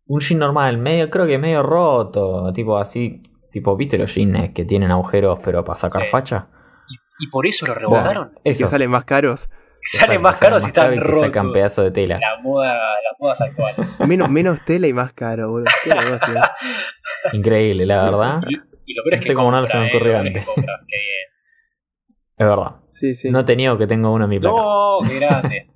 Un 0.05 0.19
jean 0.21 0.39
normal, 0.39 0.77
medio, 0.77 1.09
creo 1.09 1.25
que 1.25 1.37
medio 1.39 1.63
roto, 1.63 2.53
tipo 2.53 2.77
así, 2.77 3.21
tipo, 3.51 3.75
¿viste 3.75 3.97
los 3.97 4.13
jeans 4.13 4.53
que 4.53 4.63
tienen 4.65 4.91
agujeros 4.91 5.39
pero 5.43 5.65
para 5.65 5.75
sacar 5.77 6.03
Sí. 6.03 6.09
facha? 6.11 6.47
¿Y 7.19 7.27
por 7.29 7.45
eso 7.47 7.65
lo 7.67 7.73
rebotaron? 7.73 8.31
que 8.43 8.51
Esos. 8.51 8.69
salen 8.69 8.89
más 8.91 9.05
caros 9.05 9.49
y 10.13 10.17
más 10.19 10.37
caros 10.39 10.65
están 10.65 10.93
y 10.93 10.97
te 10.97 11.01
rotos. 11.03 11.25
sacan 11.27 11.51
pedazos 11.51 11.85
de 11.85 11.91
tela. 11.91 12.19
La 12.19 12.41
moda, 12.41 12.73
las 12.73 13.19
modas 13.19 13.41
actuales. 13.41 13.97
Menos, 14.07 14.29
menos 14.29 14.63
tela 14.65 14.87
y 14.87 14.93
más 14.93 15.13
caro, 15.13 15.49
boludo. 15.51 15.67
¿eh? 15.85 16.39
Increíble, 17.33 17.85
la 17.85 18.03
verdad. 18.03 18.41
Y, 18.47 18.55
y 18.85 18.93
lo 18.95 19.03
peor 19.03 19.13
es 19.13 19.17
No 19.17 19.21
que 19.21 19.27
sé 19.27 19.33
cómo 19.33 19.51
no 19.51 19.57
compra, 19.59 19.71
se 19.71 19.77
me 19.79 19.85
eh, 19.85 19.89
ocurrió 19.95 20.13
lo 20.17 20.23
peor 20.23 20.27
es 20.27 20.33
que 20.33 20.39
antes. 20.39 20.55
compra. 20.55 20.73
Es 22.39 22.47
verdad. 22.47 22.75
Sí, 22.87 23.13
sí. 23.15 23.31
No 23.31 23.39
he 23.41 23.43
tenido 23.43 23.77
que 23.77 23.85
tengo 23.85 24.13
uno 24.13 24.23
en 24.23 24.29
mi 24.29 24.39
placa. 24.39 24.55
No, 24.55 24.99
qué 25.05 25.19
grande. 25.19 25.67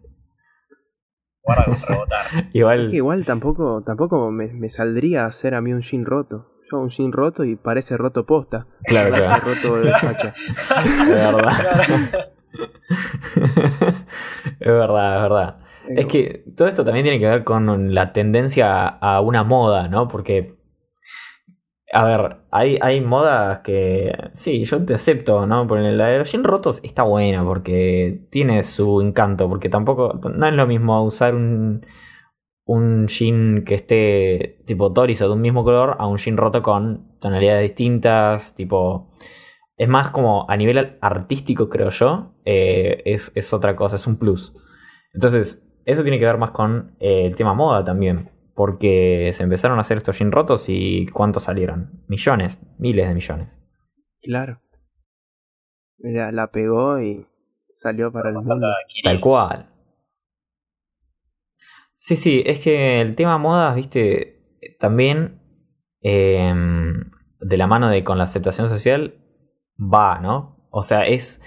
Guarda 1.42 1.66
con 1.66 1.82
rebotar. 1.82 2.26
Igual, 2.54 2.86
Es 2.86 2.92
que 2.92 2.96
igual 2.96 3.26
tampoco, 3.26 3.84
tampoco 3.86 4.32
me, 4.32 4.48
me 4.54 4.70
saldría 4.70 5.26
a 5.26 5.28
hacer 5.28 5.56
a 5.56 5.62
mí 5.62 5.74
un 5.74 5.82
jean 5.82 6.06
roto. 6.06 6.54
Yo 6.72 6.78
hago 6.78 6.84
un 6.84 6.90
jean 6.90 7.12
roto 7.12 7.44
y 7.44 7.58
parece 7.58 7.98
roto 7.98 8.26
posta. 8.26 8.66
claro, 8.86 9.10
Parece 9.12 9.28
claro. 9.28 9.44
roto 9.46 9.82
de 9.82 9.92
facha. 9.92 10.34
Es 10.48 11.10
verdad. 11.10 12.30
es 14.60 14.60
verdad, 14.60 15.16
es 15.16 15.22
verdad. 15.24 15.60
Es 15.88 16.06
que 16.06 16.46
todo 16.56 16.68
esto 16.68 16.86
también 16.86 17.04
tiene 17.04 17.20
que 17.20 17.28
ver 17.28 17.44
con 17.44 17.94
la 17.94 18.14
tendencia 18.14 18.88
a 18.88 19.20
una 19.22 19.44
moda, 19.44 19.88
¿no? 19.90 20.08
Porque 20.08 20.58
A 21.92 22.06
ver, 22.06 22.38
hay, 22.52 22.78
hay 22.82 23.02
modas 23.02 23.60
que. 23.60 24.12
Sí, 24.34 24.64
yo 24.66 24.84
te 24.84 24.96
acepto, 24.96 25.46
¿no? 25.46 25.68
Por 25.68 25.80
la 25.80 26.08
de 26.08 26.20
los 26.20 26.32
jeans 26.32 26.46
rotos 26.46 26.80
está 26.84 27.04
buena 27.04 27.44
porque 27.46 28.26
tiene 28.32 28.64
su 28.64 29.02
encanto. 29.02 29.48
Porque 29.48 29.70
tampoco. 29.70 30.20
No 30.34 30.48
es 30.48 30.54
lo 30.54 30.66
mismo 30.68 31.04
usar 31.04 31.36
un. 31.36 31.86
Un 32.66 33.08
jean 33.08 33.64
que 33.66 33.76
esté 33.76 34.64
tipo 34.66 34.94
Toris 34.94 35.22
o 35.22 35.28
de 35.28 35.34
un 35.34 35.42
mismo 35.42 35.64
color 35.66 35.98
a 36.00 36.08
un 36.08 36.18
jean 36.18 36.38
roto 36.38 36.64
con 36.64 37.18
tonalidades 37.20 37.62
distintas. 37.64 38.56
Tipo. 38.56 39.10
Es 39.78 39.90
más 39.90 40.12
como 40.12 40.50
a 40.50 40.56
nivel 40.58 40.98
artístico, 41.02 41.70
creo 41.70 41.90
yo. 41.90 42.36
eh, 42.46 43.02
es, 43.06 43.32
es 43.36 43.54
otra 43.54 43.76
cosa, 43.76 43.96
es 43.96 44.06
un 44.08 44.18
plus. 44.18 44.54
Entonces, 45.14 45.68
eso 45.86 46.04
tiene 46.04 46.20
que 46.20 46.26
ver 46.26 46.38
más 46.38 46.52
con 46.52 46.96
eh, 47.00 47.26
el 47.28 47.36
tema 47.36 47.54
moda 47.54 47.84
también. 47.84 48.30
Porque 48.56 49.32
se 49.34 49.44
empezaron 49.44 49.80
a 49.80 49.82
hacer 49.82 49.98
estos 49.98 50.20
jeans 50.20 50.32
rotos 50.32 50.66
y 50.70 51.08
¿cuántos 51.08 51.44
salieron? 51.44 52.04
Millones, 52.08 52.62
miles 52.78 53.08
de 53.08 53.14
millones. 53.16 53.48
Claro. 54.22 54.62
Mira, 55.98 56.32
la 56.32 56.52
pegó 56.52 57.00
y 57.02 57.26
salió 57.72 58.12
para 58.12 58.30
el 58.30 58.36
mundo. 58.36 58.68
Tal 59.04 59.20
500. 59.20 59.22
cual. 59.22 59.70
Sí, 61.96 62.16
sí, 62.16 62.44
es 62.46 62.60
que 62.60 63.02
el 63.02 63.16
tema 63.16 63.38
modas, 63.38 63.76
viste, 63.76 64.42
también 64.80 65.40
eh, 66.02 66.54
de 67.40 67.58
la 67.58 67.66
mano 67.68 67.90
de 67.90 68.04
con 68.04 68.18
la 68.18 68.26
aceptación 68.26 68.68
social 68.68 69.16
va, 69.92 70.20
¿no? 70.20 70.68
O 70.72 70.84
sea, 70.84 71.06
es 71.06 71.42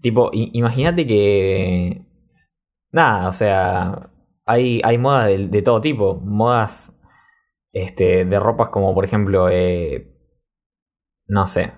tipo, 0.00 0.30
imagínate 0.32 1.06
que... 1.06 2.04
Nada, 2.90 3.28
o 3.28 3.32
sea, 3.32 4.10
hay, 4.46 4.80
hay 4.84 4.98
modas 4.98 5.26
de, 5.26 5.62
todo 5.62 5.80
tipo, 5.80 6.16
modas 6.16 7.00
este, 7.72 8.24
de 8.24 8.40
ropas 8.40 8.70
como 8.70 8.94
por 8.94 9.04
ejemplo, 9.04 9.48
eh, 9.50 10.10
no 11.26 11.46
sé, 11.46 11.72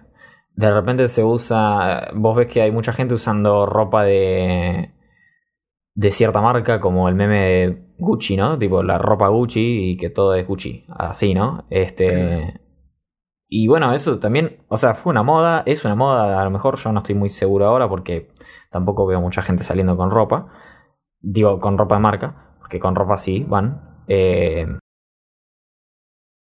de 0.55 0.73
repente 0.73 1.09
se 1.09 1.25
usa, 1.25 2.11
vos 2.15 2.37
ves 2.37 2.47
que 2.47 2.63
hay 2.63 2.71
mucha 2.71 2.93
gente 2.93 3.15
usando 3.15 3.67
ropa 3.67 4.05
de, 4.05 4.95
de 5.95 6.11
cierta 6.13 6.41
marca, 6.41 6.81
como 6.81 7.09
el 7.09 7.17
meme 7.17 7.41
de 7.41 7.83
Gucci, 7.99 8.37
¿no? 8.37 8.59
Tipo 8.59 8.83
la 8.83 8.99
ropa 8.99 9.29
Gucci 9.29 9.91
y 9.91 9.97
que 9.97 10.11
todo 10.11 10.35
es 10.35 10.47
Gucci, 10.47 10.87
así, 10.91 11.35
¿no? 11.35 11.67
Este... 11.71 12.61
Y 13.53 13.67
bueno, 13.67 13.93
eso 13.93 14.21
también, 14.21 14.59
o 14.69 14.77
sea, 14.79 14.95
fue 14.95 15.11
una 15.11 15.25
moda, 15.25 15.65
es 15.67 15.85
una 15.85 15.97
moda, 15.97 16.41
a 16.41 16.45
lo 16.45 16.51
mejor 16.53 16.77
yo 16.79 16.93
no 16.93 17.01
estoy 17.01 17.17
muy 17.17 17.29
seguro 17.29 17.67
ahora 17.67 17.89
porque 17.89 18.29
tampoco 18.71 19.07
veo 19.07 19.21
mucha 19.21 19.43
gente 19.43 19.65
saliendo 19.65 19.97
con 19.97 20.13
ropa, 20.13 20.47
digo, 21.19 21.59
con 21.59 21.77
ropa 21.77 21.97
de 21.97 22.01
marca, 22.01 22.55
porque 22.61 22.79
con 22.79 22.95
ropa 22.95 23.19
sí 23.19 23.45
van. 23.49 24.05
Eh, 24.07 24.69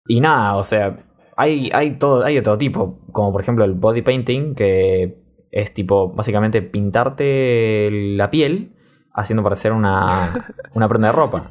y 0.06 0.20
nada, 0.20 0.56
o 0.56 0.62
sea, 0.62 0.96
hay, 1.36 1.70
hay, 1.74 1.98
todo, 1.98 2.24
hay 2.24 2.36
de 2.36 2.42
todo 2.42 2.56
tipo, 2.58 3.00
como 3.10 3.32
por 3.32 3.40
ejemplo 3.40 3.64
el 3.64 3.74
body 3.74 4.02
painting, 4.02 4.54
que 4.54 5.18
es 5.50 5.74
tipo 5.74 6.12
básicamente 6.12 6.62
pintarte 6.62 7.88
la 7.90 8.30
piel 8.30 8.76
haciendo 9.12 9.42
parecer 9.42 9.72
una, 9.72 10.46
una 10.74 10.88
prenda 10.88 11.08
de 11.08 11.12
ropa. 11.14 11.50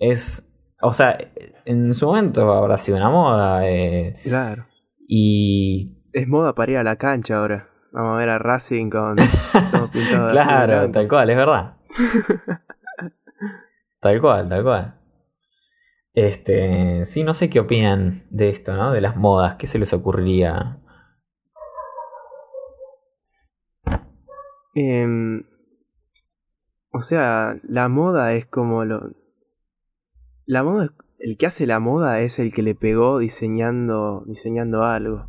Es, 0.00 0.52
o 0.80 0.92
sea, 0.92 1.16
en 1.64 1.94
su 1.94 2.06
momento 2.06 2.52
habrá 2.52 2.78
sido 2.78 2.96
una 2.98 3.10
moda. 3.10 3.68
eh, 3.68 4.16
Claro. 4.24 4.66
Y 5.08 5.98
Es 6.12 6.28
moda 6.28 6.54
para 6.54 6.72
ir 6.72 6.78
a 6.78 6.84
la 6.84 6.96
cancha 6.96 7.38
ahora. 7.38 7.68
Vamos 7.92 8.14
a 8.14 8.18
ver 8.18 8.28
a 8.30 8.38
Racing 8.38 8.88
con 8.90 9.16
claro, 10.30 10.90
tal 10.90 11.08
cual, 11.08 11.30
es 11.30 11.36
verdad. 11.36 11.76
tal 14.00 14.20
cual, 14.20 14.48
tal 14.48 14.62
cual. 14.62 14.98
Este, 16.14 17.04
sí, 17.06 17.24
no 17.24 17.34
sé 17.34 17.48
qué 17.50 17.60
opinan 17.60 18.24
de 18.30 18.50
esto, 18.50 18.76
¿no? 18.76 18.92
De 18.92 19.00
las 19.00 19.16
modas, 19.16 19.56
¿qué 19.56 19.66
se 19.66 19.78
les 19.78 19.92
ocurriría? 19.92 20.78
Em, 24.74 25.44
o 26.92 27.00
sea, 27.00 27.56
la 27.62 27.88
moda 27.88 28.34
es 28.34 28.46
como 28.46 28.84
lo. 28.84 29.10
La 30.46 30.62
moda 30.62 30.86
es- 30.86 30.92
El 31.24 31.36
que 31.36 31.46
hace 31.46 31.68
la 31.68 31.78
moda 31.78 32.18
es 32.18 32.40
el 32.40 32.52
que 32.52 32.62
le 32.62 32.74
pegó 32.74 33.18
diseñando. 33.18 34.24
diseñando 34.26 34.82
algo. 34.82 35.26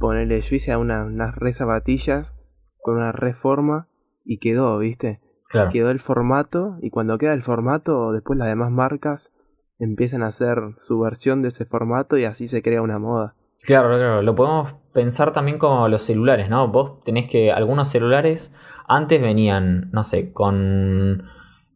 Ponerle, 0.00 0.40
yo 0.40 0.56
hice 0.56 0.76
una- 0.76 1.04
unas 1.04 1.36
re 1.36 1.52
zapatillas 1.52 2.34
con 2.82 2.96
una 2.96 3.12
reforma 3.12 3.86
y 4.24 4.38
quedó, 4.38 4.76
¿viste? 4.78 5.20
Claro. 5.48 5.70
Quedó 5.70 5.90
el 5.90 6.00
formato 6.00 6.76
y 6.82 6.90
cuando 6.90 7.16
queda 7.16 7.32
el 7.32 7.42
formato, 7.42 8.10
después 8.12 8.36
las 8.36 8.48
demás 8.48 8.72
marcas 8.72 9.32
empiezan 9.78 10.22
a 10.24 10.26
hacer 10.28 10.58
su 10.78 10.98
versión 10.98 11.40
de 11.42 11.48
ese 11.48 11.64
formato 11.64 12.16
y 12.18 12.24
así 12.24 12.48
se 12.48 12.60
crea 12.60 12.82
una 12.82 12.98
moda. 12.98 13.36
Claro, 13.62 13.88
claro, 13.88 14.20
lo 14.22 14.34
podemos 14.34 14.74
pensar 14.92 15.32
también 15.32 15.58
como 15.58 15.88
los 15.88 16.02
celulares, 16.02 16.50
¿no? 16.50 16.68
Vos 16.68 17.02
tenés 17.04 17.30
que, 17.30 17.52
algunos 17.52 17.88
celulares 17.88 18.52
antes 18.88 19.22
venían, 19.22 19.90
no 19.92 20.02
sé, 20.02 20.32
con 20.32 21.22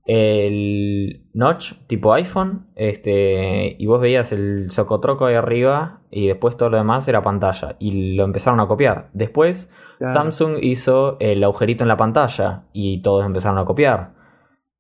el 0.08 1.28
notch 1.34 1.74
tipo 1.86 2.12
iPhone, 2.12 2.66
este, 2.74 3.76
y 3.78 3.86
vos 3.86 4.00
veías 4.00 4.32
el 4.32 4.70
socotroco 4.70 5.26
ahí 5.26 5.36
arriba 5.36 6.00
y 6.10 6.26
después 6.26 6.56
todo 6.56 6.70
lo 6.70 6.78
demás 6.78 7.06
era 7.06 7.22
pantalla 7.22 7.76
y 7.78 8.16
lo 8.16 8.24
empezaron 8.24 8.58
a 8.58 8.66
copiar. 8.66 9.10
Después 9.12 9.70
Claro. 9.98 10.12
Samsung 10.12 10.58
hizo 10.62 11.16
el 11.18 11.42
agujerito 11.42 11.82
en 11.82 11.88
la 11.88 11.96
pantalla 11.96 12.64
y 12.72 13.02
todos 13.02 13.26
empezaron 13.26 13.58
a 13.58 13.64
copiar. 13.64 14.14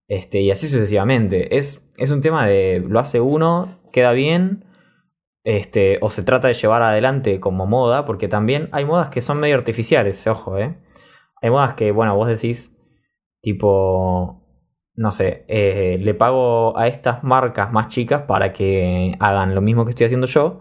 Este, 0.06 0.40
y 0.40 0.50
así 0.50 0.68
sucesivamente. 0.68 1.58
Es, 1.58 1.90
es 1.96 2.10
un 2.10 2.20
tema 2.20 2.46
de 2.46 2.82
lo 2.86 3.00
hace 3.00 3.20
uno, 3.20 3.80
queda 3.92 4.12
bien, 4.12 4.64
este, 5.44 5.98
o 6.02 6.10
se 6.10 6.22
trata 6.22 6.48
de 6.48 6.54
llevar 6.54 6.82
adelante 6.82 7.40
como 7.40 7.66
moda, 7.66 8.04
porque 8.06 8.28
también 8.28 8.68
hay 8.72 8.84
modas 8.84 9.10
que 9.10 9.20
son 9.20 9.40
medio 9.40 9.56
artificiales, 9.56 10.26
ojo, 10.26 10.56
¿eh? 10.58 10.78
Hay 11.42 11.50
modas 11.50 11.74
que, 11.74 11.90
bueno, 11.90 12.16
vos 12.16 12.28
decís, 12.28 12.76
tipo, 13.42 14.47
no 14.98 15.12
sé, 15.12 15.44
eh, 15.46 15.96
le 16.00 16.12
pago 16.12 16.76
a 16.76 16.88
estas 16.88 17.22
marcas 17.22 17.70
más 17.70 17.86
chicas 17.86 18.22
para 18.22 18.52
que 18.52 19.14
hagan 19.20 19.54
lo 19.54 19.60
mismo 19.60 19.84
que 19.84 19.90
estoy 19.90 20.06
haciendo 20.06 20.26
yo, 20.26 20.60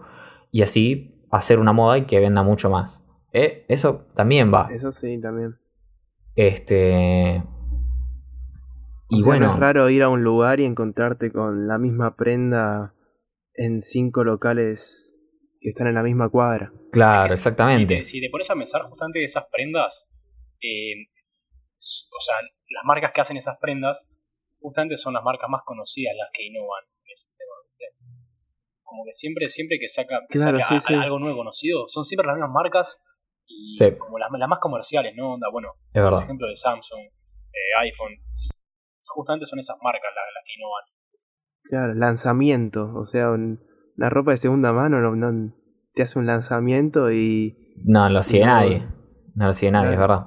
y 0.52 0.62
así 0.62 1.26
hacer 1.32 1.58
una 1.58 1.72
moda 1.72 1.98
y 1.98 2.06
que 2.06 2.20
venda 2.20 2.44
mucho 2.44 2.70
más. 2.70 3.04
¿Eh? 3.32 3.66
Eso 3.68 4.06
también 4.14 4.54
va. 4.54 4.68
Eso 4.70 4.92
sí, 4.92 5.20
también. 5.20 5.58
Este. 6.36 7.42
Y 9.08 9.18
O 9.18 9.22
sea, 9.22 9.26
bueno. 9.26 9.46
no 9.48 9.54
es 9.54 9.58
raro 9.58 9.90
ir 9.90 10.04
a 10.04 10.08
un 10.08 10.22
lugar 10.22 10.60
y 10.60 10.66
encontrarte 10.66 11.32
con 11.32 11.66
la 11.66 11.78
misma 11.78 12.14
prenda 12.14 12.94
en 13.54 13.82
cinco 13.82 14.22
locales 14.22 15.16
que 15.60 15.68
están 15.68 15.88
en 15.88 15.94
la 15.94 16.04
misma 16.04 16.28
cuadra. 16.28 16.72
Claro, 16.92 17.30
Si 17.30 17.34
exactamente. 17.34 17.96
te, 17.96 18.04
si 18.04 18.20
te 18.20 18.30
pones 18.30 18.48
a 18.50 18.54
pensar 18.54 18.82
justamente 18.82 19.24
esas 19.24 19.48
prendas, 19.50 20.08
eh, 20.62 21.08
o 21.76 22.20
sea, 22.20 22.36
las 22.70 22.84
marcas 22.84 23.12
que 23.12 23.20
hacen 23.20 23.36
esas 23.36 23.58
prendas, 23.58 24.12
justamente 24.60 24.96
son 24.96 25.14
las 25.14 25.22
marcas 25.22 25.48
más 25.50 25.62
conocidas 25.64 26.14
las 26.16 26.28
que 26.32 26.46
innovan 26.46 26.84
en 27.04 27.10
ese 27.12 27.26
tema, 27.36 27.54
¿viste? 27.64 27.84
Como 28.82 29.04
que 29.04 29.12
siempre, 29.12 29.48
siempre 29.48 29.78
que 29.78 29.88
saca, 29.88 30.20
que 30.28 30.38
Claro, 30.38 30.58
saca 30.60 30.68
sí, 30.68 30.74
a- 30.76 30.80
sí. 30.80 30.94
algo 30.94 31.18
nuevo 31.18 31.38
conocido, 31.38 31.84
son 31.88 32.04
siempre 32.04 32.26
las 32.26 32.36
mismas 32.36 32.52
marcas 32.52 33.18
y 33.46 33.70
Sí. 33.72 33.92
como 33.98 34.18
las, 34.18 34.28
las 34.38 34.48
más 34.48 34.58
comerciales, 34.60 35.14
¿no? 35.16 35.34
Onda, 35.34 35.48
bueno, 35.50 35.68
Es 35.92 36.02
por 36.02 36.22
ejemplo 36.22 36.46
de 36.48 36.56
Samsung, 36.56 37.00
eh, 37.00 37.80
iPhone, 37.84 38.12
justamente 39.08 39.46
son 39.46 39.58
esas 39.58 39.78
marcas 39.82 40.10
las, 40.14 40.24
las 40.34 40.44
que 40.44 40.52
innovan. 40.58 40.84
Claro, 41.64 41.94
lanzamiento. 41.94 42.92
O 42.94 43.04
sea, 43.04 43.30
un- 43.30 43.60
una 43.96 44.10
ropa 44.10 44.30
de 44.32 44.36
segunda 44.36 44.72
mano 44.72 45.00
no, 45.00 45.16
no- 45.16 45.54
te 45.94 46.02
hace 46.02 46.18
un 46.18 46.26
lanzamiento 46.26 47.10
y. 47.10 47.74
No 47.84 48.08
lo 48.08 48.22
sigue 48.22 48.44
No. 48.46 48.52
nadie. 48.54 48.86
No 49.34 49.46
lo 49.46 49.54
sigue 49.54 49.72
nadie, 49.72 49.92
es 49.92 49.98
verdad. 49.98 50.26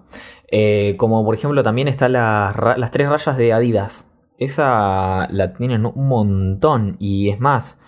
Eh, 0.51 0.95
como 0.97 1.23
por 1.23 1.35
ejemplo 1.35 1.63
también 1.63 1.87
están 1.87 2.13
las, 2.13 2.55
ra- 2.55 2.77
las 2.77 2.91
tres 2.91 3.09
rayas 3.09 3.37
de 3.37 3.53
Adidas. 3.53 4.10
Esa 4.41 5.27
la 5.31 5.53
tienen 5.53 5.85
un 5.85 6.07
montón. 6.07 6.95
Y 6.99 7.29
es 7.29 7.39
más. 7.39 7.79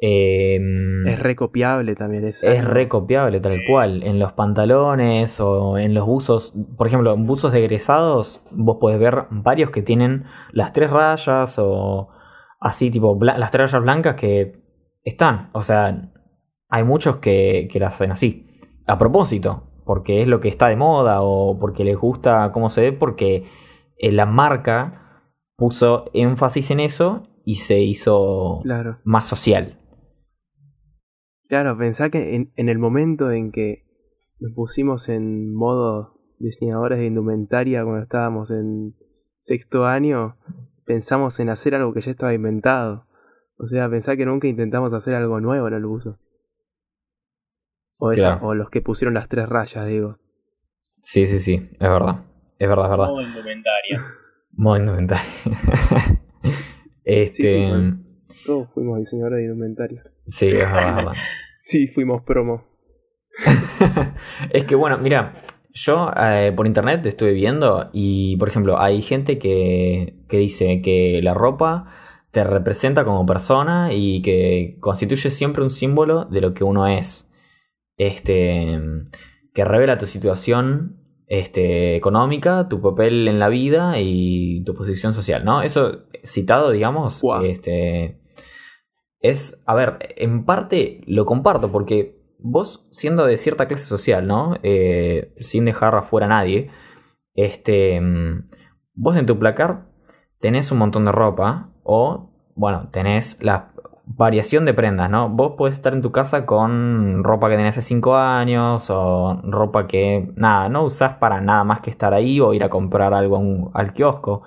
eh, 0.00 0.60
Es 1.06 1.18
recopiable 1.18 1.94
también. 1.96 2.24
Es, 2.24 2.44
es 2.44 2.64
recopiable 2.64 3.40
tal 3.40 3.56
Sí. 3.56 3.62
cual. 3.68 4.02
En 4.04 4.18
los 4.20 4.32
pantalones 4.32 5.40
o 5.40 5.78
en 5.78 5.94
los 5.94 6.06
buzos. 6.06 6.54
Por 6.76 6.86
ejemplo, 6.86 7.12
en 7.14 7.26
buzos 7.26 7.50
de 7.52 7.58
egresados. 7.58 8.40
Vos 8.52 8.76
podés 8.80 9.00
ver 9.00 9.24
varios 9.30 9.70
que 9.70 9.82
tienen 9.82 10.24
las 10.52 10.72
tres 10.72 10.90
rayas. 10.90 11.58
O 11.58 12.08
así 12.60 12.90
tipo 12.90 13.18
las 13.20 13.50
tres 13.50 13.72
rayas 13.72 13.82
blancas 13.82 14.14
que 14.14 14.62
están. 15.02 15.50
O 15.54 15.62
sea, 15.62 16.10
hay 16.68 16.84
muchos 16.84 17.16
que, 17.16 17.68
que 17.72 17.80
las 17.80 17.94
hacen 17.96 18.12
así. 18.12 18.46
A 18.86 18.96
propósito. 18.98 19.64
Porque 19.84 20.20
es 20.22 20.28
lo 20.28 20.38
que 20.38 20.48
está 20.48 20.68
de 20.68 20.76
moda. 20.76 21.22
O 21.22 21.58
porque 21.58 21.82
les 21.82 21.96
gusta 21.96 22.52
cómo 22.52 22.70
se 22.70 22.80
ve. 22.82 22.92
Porque 22.92 23.44
eh, 23.98 24.12
la 24.12 24.26
marca 24.26 25.02
puso 25.56 26.10
énfasis 26.12 26.70
en 26.70 26.80
eso. 26.80 27.22
Y 27.48 27.56
se 27.56 27.78
hizo 27.80 28.58
Claro. 28.64 28.98
más 29.04 29.26
social. 29.26 29.78
Claro, 31.48 31.78
pensá 31.78 32.10
que 32.10 32.34
en, 32.34 32.52
en 32.56 32.68
el 32.68 32.78
momento 32.80 33.30
en 33.30 33.52
que 33.52 33.84
nos 34.40 34.52
pusimos 34.52 35.08
en 35.08 35.54
modo 35.54 36.18
diseñadores 36.40 36.98
de 36.98 37.06
indumentaria 37.06 37.84
cuando 37.84 38.02
estábamos 38.02 38.50
en 38.50 38.96
sexto 39.38 39.86
año, 39.86 40.36
pensamos 40.84 41.38
en 41.38 41.48
hacer 41.48 41.76
algo 41.76 41.92
que 41.92 42.00
ya 42.00 42.10
estaba 42.10 42.34
inventado. 42.34 43.06
O 43.58 43.68
sea, 43.68 43.88
pensá 43.88 44.16
que 44.16 44.26
nunca 44.26 44.48
intentamos 44.48 44.92
hacer 44.92 45.14
algo 45.14 45.40
nuevo 45.40 45.68
en 45.68 45.74
el 45.74 45.86
buzo. 45.86 46.18
O, 48.00 48.10
esa- 48.10 48.38
Claro. 48.38 48.48
o 48.48 48.54
los 48.56 48.70
que 48.70 48.82
pusieron 48.82 49.14
las 49.14 49.28
tres 49.28 49.48
rayas, 49.48 49.86
digo. 49.86 50.18
Sí, 51.02 51.28
sí, 51.28 51.38
sí, 51.38 51.54
es 51.54 51.78
verdad. 51.78 52.24
Es 52.58 52.68
verdad, 52.68 52.86
es 52.86 52.90
verdad. 52.90 53.06
Modo 53.06 53.22
indumentaria. 53.22 54.02
Modo 54.56 54.78
indumentaria. 54.78 55.24
este. 57.04 57.26
Sí, 57.26 57.48
sí, 57.48 57.66
bueno. 57.66 58.02
Todos 58.44 58.72
fuimos 58.72 58.98
diseñadores 58.98 59.38
de 59.38 59.44
indumentaria. 59.44 60.02
sí, 60.26 60.48
es 60.48 60.72
verdad. 60.72 61.12
Sí, 61.58 61.88
fuimos 61.88 62.22
promo. 62.22 62.62
es 64.52 64.64
que 64.66 64.76
bueno, 64.76 64.98
mira, 64.98 65.42
yo 65.72 66.12
eh, 66.16 66.52
por 66.54 66.68
internet 66.68 67.04
estuve 67.06 67.32
viendo 67.32 67.90
y, 67.92 68.36
por 68.36 68.48
ejemplo, 68.48 68.80
hay 68.80 69.02
gente 69.02 69.40
que, 69.40 70.22
que 70.28 70.38
dice 70.38 70.80
que 70.80 71.18
la 71.24 71.34
ropa 71.34 71.90
te 72.30 72.44
representa 72.44 73.04
como 73.04 73.26
persona 73.26 73.92
y 73.92 74.22
que 74.22 74.76
constituye 74.78 75.30
siempre 75.30 75.64
un 75.64 75.72
símbolo 75.72 76.26
de 76.26 76.40
lo 76.40 76.54
que 76.54 76.62
uno 76.62 76.86
es. 76.86 77.28
Este, 77.96 78.78
que 79.52 79.64
revela 79.64 79.98
tu 79.98 80.06
situación 80.06 81.05
este, 81.26 81.96
económica, 81.96 82.68
tu 82.68 82.80
papel 82.80 83.28
en 83.28 83.38
la 83.38 83.48
vida 83.48 83.94
y 83.98 84.62
tu 84.64 84.74
posición 84.74 85.12
social, 85.14 85.44
¿no? 85.44 85.62
Eso 85.62 86.04
citado, 86.24 86.70
digamos, 86.70 87.22
este, 87.42 88.20
es, 89.20 89.62
a 89.66 89.74
ver, 89.74 89.98
en 90.16 90.44
parte 90.44 91.00
lo 91.06 91.26
comparto 91.26 91.72
porque 91.72 92.16
vos 92.38 92.86
siendo 92.92 93.26
de 93.26 93.38
cierta 93.38 93.66
clase 93.66 93.86
social, 93.86 94.26
¿no? 94.26 94.56
Eh, 94.62 95.34
sin 95.40 95.64
dejar 95.64 95.94
afuera 95.94 96.26
a 96.26 96.30
nadie, 96.30 96.70
este, 97.34 98.00
mm, 98.00 98.50
vos 98.94 99.16
en 99.16 99.26
tu 99.26 99.38
placar 99.38 99.86
tenés 100.40 100.70
un 100.70 100.78
montón 100.78 101.04
de 101.04 101.12
ropa 101.12 101.72
o, 101.82 102.30
bueno, 102.54 102.88
tenés 102.92 103.42
la 103.42 103.68
variación 104.06 104.64
de 104.64 104.72
prendas, 104.72 105.10
¿no? 105.10 105.28
Vos 105.28 105.54
podés 105.58 105.74
estar 105.74 105.92
en 105.92 106.00
tu 106.00 106.12
casa 106.12 106.46
con 106.46 107.24
ropa 107.24 107.48
que 107.48 107.56
tenés 107.56 107.76
hace 107.76 107.82
5 107.82 108.16
años 108.16 108.88
o 108.88 109.40
ropa 109.44 109.86
que, 109.88 110.32
nada, 110.36 110.68
no 110.68 110.84
usás 110.84 111.14
para 111.14 111.40
nada 111.40 111.64
más 111.64 111.80
que 111.80 111.90
estar 111.90 112.14
ahí 112.14 112.40
o 112.40 112.54
ir 112.54 112.62
a 112.64 112.68
comprar 112.68 113.12
algo 113.14 113.70
al 113.74 113.92
kiosco. 113.92 114.42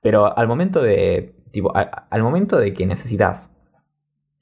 Pero 0.00 0.36
al 0.36 0.48
momento 0.48 0.82
de, 0.82 1.36
tipo, 1.52 1.72
al 1.74 2.22
momento 2.22 2.56
de 2.58 2.72
que 2.74 2.86
necesitas 2.86 3.54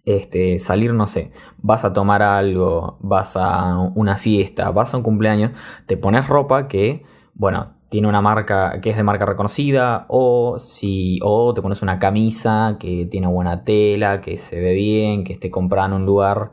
este, 0.05 0.59
salir, 0.61 0.95
no 0.95 1.07
sé, 1.07 1.33
vas 1.59 1.85
a 1.85 1.93
tomar 1.93 2.23
algo, 2.23 2.99
vas 3.00 3.37
a 3.37 3.77
una 3.95 4.17
fiesta, 4.17 4.71
vas 4.71 4.95
a 4.95 4.97
un 4.97 5.03
cumpleaños, 5.03 5.53
te 5.87 5.97
pones 5.97 6.29
ropa 6.29 6.69
que, 6.69 7.05
bueno, 7.35 7.75
tiene 7.90 8.09
una 8.09 8.23
marca 8.23 8.80
que 8.80 8.90
es 8.90 8.97
de 8.97 9.02
marca 9.02 9.26
reconocida, 9.26 10.06
o 10.09 10.59
si, 10.59 11.18
o 11.23 11.52
te 11.54 11.62
pones 11.62 11.82
una 11.82 11.99
camisa 11.99 12.76
que 12.78 13.06
tiene 13.11 13.26
buena 13.26 13.64
tela, 13.64 14.20
que 14.20 14.38
se 14.38 14.61
ve 14.61 14.75
bien, 14.75 15.25
que 15.25 15.35
esté 15.35 15.50
comprada 15.50 15.88
en 15.88 15.94
un 15.94 16.06
lugar, 16.06 16.52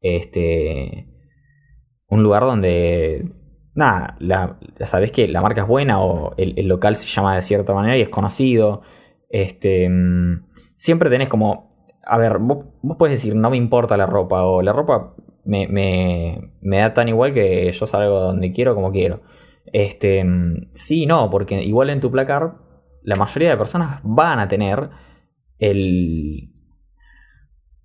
este, 0.00 1.08
un 2.08 2.22
lugar 2.22 2.42
donde, 2.42 3.32
nada, 3.74 4.16
la, 4.20 4.58
sabes 4.80 5.12
que 5.12 5.28
la 5.28 5.40
marca 5.40 5.62
es 5.62 5.68
buena 5.68 6.02
o 6.02 6.34
el, 6.36 6.66
local 6.66 6.96
se 6.96 7.06
llama 7.06 7.36
de 7.36 7.42
cierta 7.42 7.74
manera 7.74 7.96
y 7.96 8.02
es 8.02 8.08
conocido, 8.08 8.82
este, 9.30 9.88
mm, 9.88 10.46
siempre 10.76 11.10
tenés 11.10 11.28
como 11.28 11.72
a 12.04 12.18
ver, 12.18 12.38
vos, 12.38 12.66
vos 12.82 12.96
podés 12.96 13.14
decir, 13.14 13.34
no 13.34 13.50
me 13.50 13.56
importa 13.56 13.96
la 13.96 14.06
ropa, 14.06 14.44
o 14.44 14.62
la 14.62 14.72
ropa 14.72 15.14
me, 15.44 15.68
me, 15.68 16.52
me 16.60 16.78
da 16.78 16.94
tan 16.94 17.08
igual 17.08 17.32
que 17.32 17.70
yo 17.70 17.86
salgo 17.86 18.20
donde 18.20 18.52
quiero 18.52 18.74
como 18.74 18.90
quiero. 18.92 19.20
Este, 19.66 20.24
mm, 20.24 20.70
sí, 20.72 21.06
no, 21.06 21.30
porque 21.30 21.62
igual 21.62 21.90
en 21.90 22.00
tu 22.00 22.10
placar, 22.10 22.56
la 23.02 23.16
mayoría 23.16 23.50
de 23.50 23.56
personas 23.56 24.00
van 24.02 24.38
a 24.38 24.48
tener 24.48 24.90
el. 25.58 26.52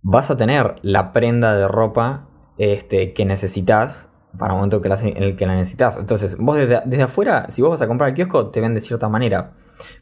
Vas 0.01 0.31
a 0.31 0.37
tener 0.37 0.75
la 0.83 1.11
prenda 1.11 1.55
de 1.55 1.67
ropa 1.67 2.29
este, 2.57 3.13
que 3.13 3.25
necesitas 3.25 4.09
para 4.37 4.53
el 4.53 4.57
momento 4.57 4.81
que 4.81 4.89
la- 4.89 4.99
en 5.01 5.21
el 5.23 5.35
que 5.35 5.45
la 5.45 5.55
necesitas. 5.55 5.97
Entonces, 5.97 6.37
vos 6.37 6.57
desde, 6.57 6.81
desde 6.85 7.03
afuera, 7.03 7.45
si 7.49 7.61
vos 7.61 7.71
vas 7.71 7.81
a 7.81 7.87
comprar 7.87 8.09
al 8.09 8.15
kiosco, 8.15 8.49
te 8.51 8.61
ven 8.61 8.73
de 8.73 8.81
cierta 8.81 9.09
manera. 9.09 9.53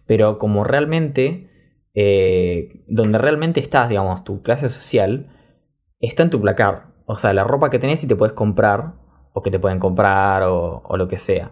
Pero 0.05 0.37
como 0.37 0.63
realmente 0.63 1.49
eh, 1.93 2.83
donde 2.87 3.17
realmente 3.17 3.59
estás, 3.61 3.87
digamos, 3.89 4.23
tu 4.25 4.41
clase 4.41 4.67
social, 4.69 5.29
está 5.99 6.23
en 6.23 6.29
tu 6.29 6.41
placar. 6.41 6.87
O 7.05 7.15
sea, 7.15 7.33
la 7.33 7.43
ropa 7.45 7.69
que 7.69 7.79
tenés 7.79 8.03
y 8.03 8.07
te 8.07 8.15
puedes 8.17 8.33
comprar, 8.33 8.95
o 9.33 9.41
que 9.41 9.51
te 9.51 9.59
pueden 9.59 9.79
comprar, 9.79 10.43
o 10.43 10.97
lo 10.97 11.07
que 11.07 11.17
sea. 11.17 11.51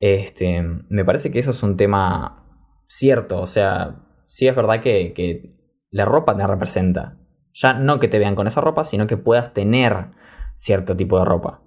Este, 0.00 0.62
me 0.88 1.04
parece 1.04 1.30
que 1.30 1.38
eso 1.38 1.50
es 1.50 1.62
un 1.62 1.76
tema 1.76 2.44
cierto. 2.86 3.40
O 3.40 3.46
sea, 3.46 4.04
sí 4.26 4.46
es 4.46 4.54
verdad 4.54 4.80
que, 4.80 5.12
que 5.14 5.56
la 5.90 6.04
ropa 6.04 6.36
te 6.36 6.46
representa. 6.46 7.18
Ya 7.52 7.74
no 7.74 7.98
que 7.98 8.08
te 8.08 8.18
vean 8.18 8.34
con 8.34 8.46
esa 8.46 8.60
ropa, 8.60 8.84
sino 8.84 9.06
que 9.06 9.16
puedas 9.16 9.52
tener 9.52 10.12
cierto 10.56 10.96
tipo 10.96 11.18
de 11.18 11.24
ropa. 11.24 11.62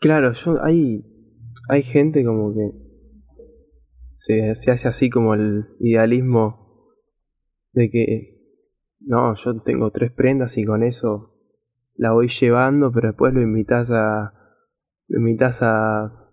Claro, 0.00 0.32
yo 0.32 0.62
hay, 0.62 1.04
hay 1.68 1.82
gente 1.82 2.24
como 2.24 2.52
que 2.52 2.70
se, 4.08 4.54
se 4.54 4.70
hace 4.70 4.88
así 4.88 5.10
como 5.10 5.34
el 5.34 5.66
idealismo 5.80 6.92
de 7.72 7.90
que 7.90 8.38
no, 9.00 9.34
yo 9.34 9.60
tengo 9.60 9.90
tres 9.90 10.12
prendas 10.12 10.56
y 10.58 10.64
con 10.64 10.82
eso 10.82 11.34
la 11.94 12.12
voy 12.12 12.28
llevando, 12.28 12.92
pero 12.92 13.08
después 13.08 13.34
lo 13.34 13.42
invitas 13.42 13.90
a 13.90 14.34
lo 15.08 15.18
invitas 15.18 15.62
a, 15.62 16.27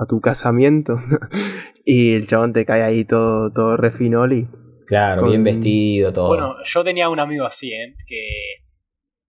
a 0.00 0.06
tu 0.06 0.20
casamiento 0.20 0.96
y 1.84 2.14
el 2.14 2.26
chabón 2.26 2.52
te 2.52 2.64
cae 2.64 2.82
ahí 2.82 3.04
todo 3.04 3.52
todo 3.52 3.76
refinol 3.76 4.32
y 4.32 4.48
Claro, 4.86 5.22
Con- 5.22 5.30
bien 5.30 5.44
vestido, 5.44 6.12
todo. 6.12 6.28
Bueno, 6.28 6.56
yo 6.64 6.84
tenía 6.84 7.08
un 7.08 7.18
amigo 7.18 7.46
así, 7.46 7.72
¿eh? 7.72 7.94
Que 8.06 8.54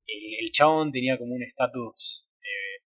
el, 0.08 0.46
el 0.46 0.52
chabón 0.52 0.92
tenía 0.92 1.18
como 1.18 1.36
un 1.36 1.44
estatus 1.44 2.30
eh, 2.42 2.84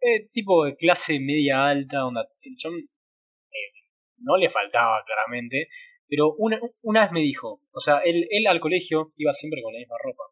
eh, 0.00 0.28
tipo 0.30 0.64
de 0.64 0.76
clase 0.76 1.18
media 1.18 1.66
alta, 1.66 2.06
onda, 2.06 2.28
el 2.42 2.54
chabón 2.56 2.78
eh, 2.80 3.72
no 4.18 4.36
le 4.36 4.50
faltaba 4.50 5.02
claramente, 5.04 5.68
pero 6.06 6.34
una, 6.38 6.60
una 6.82 7.02
vez 7.02 7.12
me 7.12 7.20
dijo, 7.20 7.62
o 7.72 7.80
sea, 7.80 7.98
él, 8.04 8.26
él 8.30 8.46
al 8.46 8.60
colegio 8.60 9.10
iba 9.16 9.32
siempre 9.32 9.62
con 9.62 9.72
la 9.72 9.80
misma 9.80 9.96
ropa. 10.02 10.22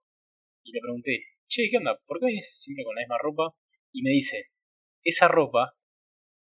Y 0.62 0.72
le 0.72 0.80
pregunté, 0.80 1.24
che, 1.48 1.68
¿qué 1.70 1.78
onda? 1.78 1.98
¿Por 2.06 2.20
qué 2.20 2.26
vienes 2.26 2.60
siempre 2.62 2.84
con 2.84 2.94
la 2.94 3.00
misma 3.00 3.18
ropa? 3.20 3.56
Y 3.92 4.02
me 4.02 4.10
dice, 4.10 4.50
esa 5.02 5.26
ropa, 5.28 5.75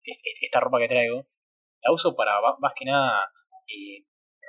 esta 0.41 0.59
ropa 0.59 0.79
que 0.79 0.87
traigo, 0.87 1.27
la 1.81 1.91
uso 1.91 2.15
para 2.15 2.39
más 2.59 2.73
que 2.75 2.85
nada 2.85 3.29
eh, 3.67 4.05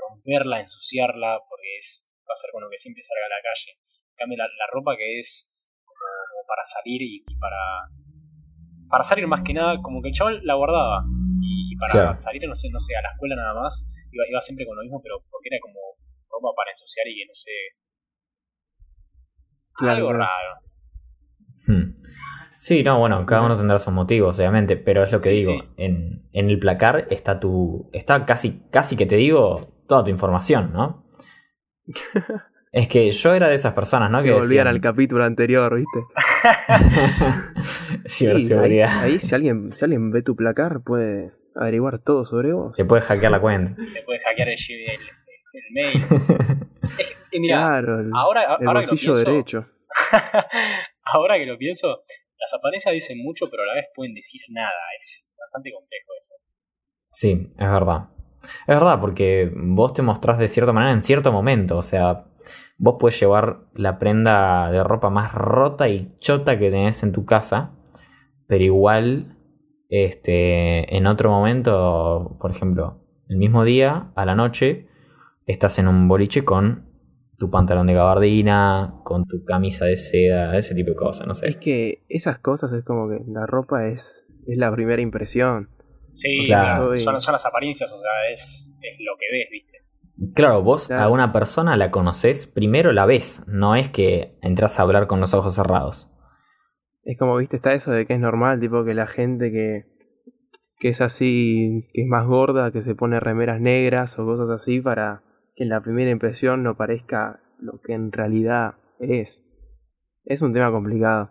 romperla, 0.08 0.60
ensuciarla, 0.60 1.40
porque 1.48 1.76
es 1.78 2.08
va 2.28 2.32
a 2.32 2.36
ser 2.36 2.50
con 2.52 2.62
lo 2.62 2.70
que 2.70 2.78
siempre 2.78 3.02
salga 3.02 3.26
a 3.26 3.36
la 3.36 3.42
calle. 3.42 3.78
En 4.12 4.16
cambio, 4.16 4.38
la, 4.38 4.46
la 4.46 4.66
ropa 4.72 4.96
que 4.96 5.18
es 5.18 5.52
como, 5.84 6.00
como 6.30 6.46
para 6.46 6.64
salir 6.64 7.02
y, 7.02 7.24
y 7.26 7.36
para 7.38 7.58
para 8.92 9.04
salir 9.04 9.26
más 9.26 9.40
que 9.42 9.54
nada, 9.54 9.80
como 9.80 10.02
que 10.02 10.08
el 10.08 10.14
chaval 10.14 10.44
la 10.44 10.52
guardaba. 10.54 11.02
Y 11.40 11.74
para 11.78 11.92
Claro. 11.92 12.14
salir, 12.14 12.46
no 12.46 12.54
sé, 12.54 12.68
no 12.70 12.78
sé, 12.78 12.94
a 12.94 13.00
la 13.00 13.08
escuela 13.08 13.34
nada 13.36 13.54
más, 13.54 13.88
iba, 14.12 14.28
iba 14.28 14.38
siempre 14.40 14.66
con 14.66 14.76
lo 14.76 14.82
mismo, 14.82 15.00
pero 15.02 15.16
porque 15.30 15.48
era 15.50 15.58
como 15.62 15.80
ropa 16.28 16.52
para 16.54 16.70
ensuciar 16.72 17.06
y 17.08 17.16
que 17.16 17.26
no 17.26 17.34
sé. 17.34 17.50
Claro, 19.74 19.96
algo 19.96 20.12
raro. 20.12 20.60
Hmm. 21.66 22.02
Sí, 22.64 22.84
no, 22.84 23.00
bueno, 23.00 23.26
cada 23.26 23.42
uno 23.42 23.56
tendrá 23.56 23.76
sus 23.80 23.92
motivos, 23.92 24.38
obviamente, 24.38 24.76
pero 24.76 25.02
es 25.02 25.10
lo 25.10 25.18
que 25.18 25.30
Sí, 25.30 25.38
digo. 25.40 25.52
sí. 25.64 25.68
En, 25.78 26.28
en 26.32 26.48
el 26.48 26.60
placar 26.60 27.08
está 27.10 27.40
tu. 27.40 27.90
está 27.92 28.24
casi, 28.24 28.62
casi 28.70 28.96
que 28.96 29.04
te 29.04 29.16
digo 29.16 29.82
toda 29.88 30.04
tu 30.04 30.10
información, 30.10 30.72
¿no? 30.72 31.04
es 32.72 32.86
que 32.86 33.10
yo 33.10 33.34
era 33.34 33.48
de 33.48 33.56
esas 33.56 33.74
personas, 33.74 34.12
¿no? 34.12 34.18
se 34.20 34.26
que 34.28 34.30
volvían 34.32 34.48
decían- 34.48 34.66
al 34.68 34.80
capítulo 34.80 35.24
anterior, 35.24 35.74
¿viste? 35.74 36.00
Sí, 38.06 38.26
Sí, 38.38 38.52
ahí, 38.54 38.80
ahí 38.80 39.18
si 39.18 39.34
alguien 39.34 39.72
si 39.72 39.84
alguien 39.84 40.12
ve 40.12 40.22
tu 40.22 40.36
placar 40.36 40.82
puede 40.84 41.32
averiguar 41.56 41.98
todo 41.98 42.24
sobre 42.24 42.52
vos. 42.52 42.76
Te 42.76 42.84
puedes 42.84 43.04
hackear 43.06 43.32
la 43.32 43.40
cuenta. 43.40 43.74
Te 43.74 44.02
puedes 44.04 44.22
hackear 44.22 44.48
el, 44.50 44.54
el, 44.54 45.00
el 45.52 45.72
mail. 45.72 46.02
Es 46.98 47.06
que, 47.08 47.36
eh, 47.36 47.40
mira, 47.40 47.56
claro, 47.56 47.98
el, 47.98 48.10
ahora, 48.14 48.56
el 48.60 48.68
ahora 48.68 48.80
que 48.82 48.86
lo 48.86 48.90
bolsillo 48.92 49.12
pienso, 49.14 49.30
derecho. 49.32 49.66
ahora 51.04 51.38
que 51.38 51.46
lo 51.46 51.58
pienso, 51.58 52.02
las 52.42 52.54
apariencias 52.54 52.92
dicen 52.92 53.22
mucho, 53.22 53.48
pero 53.48 53.62
a 53.62 53.66
la 53.66 53.74
vez 53.74 53.86
pueden 53.94 54.14
decir 54.14 54.42
nada. 54.50 54.70
Es 54.96 55.32
bastante 55.38 55.70
complejo 55.72 56.10
eso. 56.18 56.34
Sí, 57.06 57.52
es 57.56 57.70
verdad. 57.70 58.08
Es 58.42 58.74
verdad, 58.74 59.00
porque 59.00 59.50
vos 59.54 59.94
te 59.94 60.02
mostrás 60.02 60.38
de 60.38 60.48
cierta 60.48 60.72
manera 60.72 60.92
en 60.92 61.02
cierto 61.02 61.30
momento. 61.30 61.78
O 61.78 61.82
sea, 61.82 62.26
vos 62.78 62.96
puedes 62.98 63.18
llevar 63.20 63.60
la 63.74 63.98
prenda 63.98 64.70
de 64.72 64.82
ropa 64.82 65.08
más 65.10 65.32
rota 65.32 65.88
y 65.88 66.16
chota 66.18 66.58
que 66.58 66.70
tenés 66.70 67.02
en 67.04 67.12
tu 67.12 67.24
casa, 67.24 67.76
pero 68.48 68.64
igual, 68.64 69.38
este, 69.88 70.96
en 70.96 71.06
otro 71.06 71.30
momento, 71.30 72.36
por 72.40 72.50
ejemplo, 72.50 73.04
el 73.28 73.36
mismo 73.36 73.64
día, 73.64 74.10
a 74.16 74.24
la 74.24 74.34
noche, 74.34 74.88
estás 75.46 75.78
en 75.78 75.86
un 75.86 76.08
boliche 76.08 76.44
con 76.44 76.91
tu 77.42 77.50
pantalón 77.50 77.88
de 77.88 77.94
gabardina, 77.94 79.00
con 79.02 79.26
tu 79.26 79.42
camisa 79.44 79.84
de 79.84 79.96
seda, 79.96 80.56
ese 80.56 80.76
tipo 80.76 80.90
de 80.90 80.94
cosas, 80.96 81.26
no 81.26 81.34
sé. 81.34 81.48
Es 81.48 81.56
que 81.56 82.04
esas 82.08 82.38
cosas 82.38 82.72
es 82.72 82.84
como 82.84 83.08
que 83.08 83.18
la 83.26 83.46
ropa 83.46 83.88
es, 83.88 84.24
es 84.46 84.58
la 84.58 84.70
primera 84.72 85.02
impresión. 85.02 85.68
Sí, 86.14 86.46
son, 86.46 87.20
son 87.20 87.32
las 87.32 87.44
apariencias, 87.46 87.90
o 87.90 87.98
sea, 87.98 88.10
es, 88.32 88.72
es 88.80 88.96
lo 89.00 89.14
que 89.18 89.26
ves, 89.36 89.48
¿viste? 89.50 90.32
Claro, 90.36 90.62
vos 90.62 90.86
Claro. 90.86 91.02
a 91.02 91.08
una 91.08 91.32
persona 91.32 91.76
la 91.76 91.90
conoces, 91.90 92.46
primero 92.46 92.92
la 92.92 93.06
ves, 93.06 93.42
no 93.48 93.74
es 93.74 93.90
que 93.90 94.38
entras 94.40 94.78
a 94.78 94.82
hablar 94.82 95.08
con 95.08 95.18
los 95.18 95.34
ojos 95.34 95.56
cerrados. 95.56 96.08
Es 97.02 97.18
como, 97.18 97.36
viste, 97.38 97.56
está 97.56 97.72
eso 97.72 97.90
de 97.90 98.06
que 98.06 98.12
es 98.14 98.20
normal, 98.20 98.60
tipo 98.60 98.84
que 98.84 98.94
la 98.94 99.08
gente 99.08 99.50
que, 99.50 99.86
que 100.78 100.90
es 100.90 101.00
así, 101.00 101.88
que 101.92 102.02
es 102.02 102.06
más 102.06 102.24
gorda, 102.24 102.70
que 102.70 102.82
se 102.82 102.94
pone 102.94 103.18
remeras 103.18 103.60
negras 103.60 104.16
o 104.20 104.24
cosas 104.26 104.48
así 104.48 104.80
para 104.80 105.24
que 105.54 105.64
en 105.64 105.68
la 105.70 105.80
primera 105.82 106.10
impresión 106.10 106.62
no 106.62 106.76
parezca 106.76 107.40
lo 107.60 107.80
que 107.80 107.92
en 107.94 108.12
realidad 108.12 108.74
es. 108.98 109.44
Es 110.24 110.42
un 110.42 110.52
tema 110.52 110.70
complicado. 110.70 111.30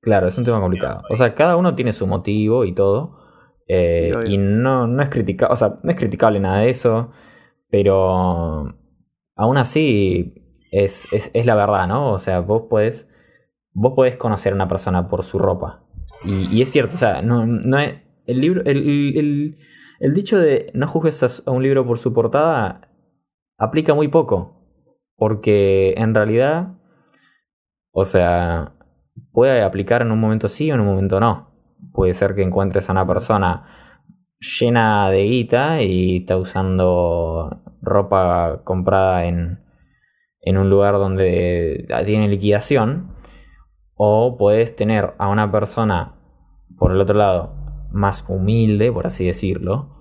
Claro, 0.00 0.28
es 0.28 0.38
un 0.38 0.44
tema 0.44 0.60
complicado. 0.60 1.02
O 1.10 1.16
sea, 1.16 1.34
cada 1.34 1.56
uno 1.56 1.74
tiene 1.74 1.92
su 1.92 2.06
motivo 2.06 2.64
y 2.64 2.72
todo. 2.74 3.18
eh, 3.66 4.12
Sí, 4.24 4.32
y 4.34 4.38
no, 4.38 4.86
no 4.86 5.02
es 5.02 5.08
criticable, 5.10 5.52
o 5.52 5.56
sea, 5.56 5.78
no 5.82 5.90
es 5.90 5.96
criticable 5.96 6.40
nada 6.40 6.60
de 6.60 6.70
eso. 6.70 7.10
Pero 7.70 8.64
aún 9.36 9.56
así 9.56 10.34
es, 10.70 11.12
es, 11.12 11.30
es 11.34 11.46
la 11.46 11.54
verdad, 11.54 11.86
¿no? 11.86 12.12
O 12.12 12.18
sea, 12.18 12.40
vos 12.40 12.62
podés, 12.70 13.10
vos 13.72 13.92
podés 13.94 14.16
conocer 14.16 14.52
a 14.52 14.56
una 14.56 14.68
persona 14.68 15.08
por 15.08 15.24
su 15.24 15.38
ropa. 15.38 15.84
Y, 16.24 16.46
y 16.56 16.62
es 16.62 16.70
cierto, 16.70 16.94
o 16.94 16.98
sea, 16.98 17.20
no, 17.22 17.44
no 17.46 17.78
es, 17.78 17.94
el 18.26 18.40
libro, 18.40 18.62
el, 18.64 18.78
el- 19.16 19.58
el 20.00 20.14
dicho 20.14 20.38
de 20.38 20.70
no 20.74 20.86
juzgues 20.86 21.42
a 21.46 21.50
un 21.50 21.62
libro 21.62 21.84
por 21.84 21.98
su 21.98 22.14
portada 22.14 22.87
aplica 23.58 23.94
muy 23.94 24.08
poco. 24.08 24.54
Porque 25.16 25.94
en 25.96 26.14
realidad, 26.14 26.78
o 27.90 28.04
sea, 28.04 28.76
puede 29.32 29.62
aplicar 29.62 30.02
en 30.02 30.12
un 30.12 30.20
momento 30.20 30.48
sí 30.48 30.70
o 30.70 30.74
en 30.74 30.80
un 30.80 30.86
momento 30.86 31.20
no. 31.20 31.50
Puede 31.92 32.14
ser 32.14 32.34
que 32.34 32.42
encuentres 32.42 32.88
a 32.88 32.92
una 32.92 33.06
persona 33.06 33.66
llena 34.38 35.10
de 35.10 35.24
guita 35.24 35.82
y 35.82 36.18
está 36.18 36.36
usando 36.36 37.60
ropa 37.82 38.62
comprada 38.62 39.24
en, 39.24 39.64
en 40.40 40.56
un 40.56 40.70
lugar 40.70 40.94
donde 40.94 41.86
tiene 42.06 42.28
liquidación. 42.28 43.16
O 43.96 44.36
puedes 44.38 44.76
tener 44.76 45.14
a 45.18 45.28
una 45.28 45.50
persona, 45.50 46.14
por 46.78 46.92
el 46.92 47.00
otro 47.00 47.16
lado, 47.16 47.56
más 47.90 48.24
humilde, 48.28 48.92
por 48.92 49.08
así 49.08 49.26
decirlo, 49.26 49.96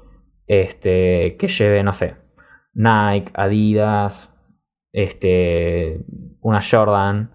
este, 0.45 1.35
que 1.37 1.47
lleve, 1.47 1.81
no 1.81 1.93
sé, 1.93 2.26
Nike, 2.77 3.31
Adidas, 3.33 4.33
este, 4.93 5.99
una 6.41 6.61
Jordan. 6.61 7.31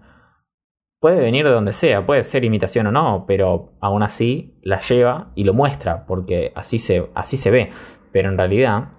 Puede 0.99 1.19
venir 1.19 1.45
de 1.45 1.51
donde 1.51 1.73
sea, 1.73 2.05
puede 2.05 2.23
ser 2.23 2.45
imitación 2.45 2.87
o 2.87 2.91
no, 2.91 3.25
pero 3.27 3.73
aún 3.81 4.03
así 4.03 4.57
la 4.63 4.79
lleva 4.79 5.33
y 5.35 5.43
lo 5.43 5.53
muestra, 5.53 6.05
porque 6.05 6.53
así 6.55 6.79
se, 6.79 7.09
así 7.13 7.35
se 7.37 7.51
ve. 7.51 7.71
Pero 8.13 8.29
en 8.29 8.37
realidad, 8.37 8.89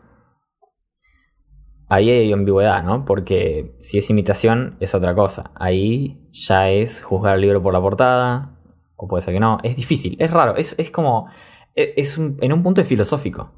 ahí 1.88 2.11
hay 2.11 2.33
ambigüedad, 2.33 2.83
¿no? 2.85 3.04
Porque 3.04 3.76
si 3.80 3.98
es 3.98 4.11
imitación 4.11 4.76
es 4.80 4.94
otra 4.94 5.14
cosa. 5.14 5.50
Ahí 5.54 6.28
ya 6.33 6.70
es 6.70 7.02
juzgar 7.02 7.37
el 7.37 7.40
libro 7.42 7.62
por 7.62 7.72
la 7.72 7.80
portada, 7.80 8.59
o 8.96 9.09
puede 9.09 9.22
ser 9.22 9.35
que 9.35 9.40
no. 9.40 9.59
Es 9.62 9.76
difícil, 9.76 10.16
es 10.18 10.30
raro, 10.30 10.57
es, 10.57 10.78
es 10.78 10.90
como. 10.90 11.28
Es, 11.74 11.90
es 11.96 12.18
un- 12.18 12.37
en 12.40 12.52
un 12.52 12.62
punto 12.62 12.80
es 12.80 12.88
filosófico. 12.88 13.50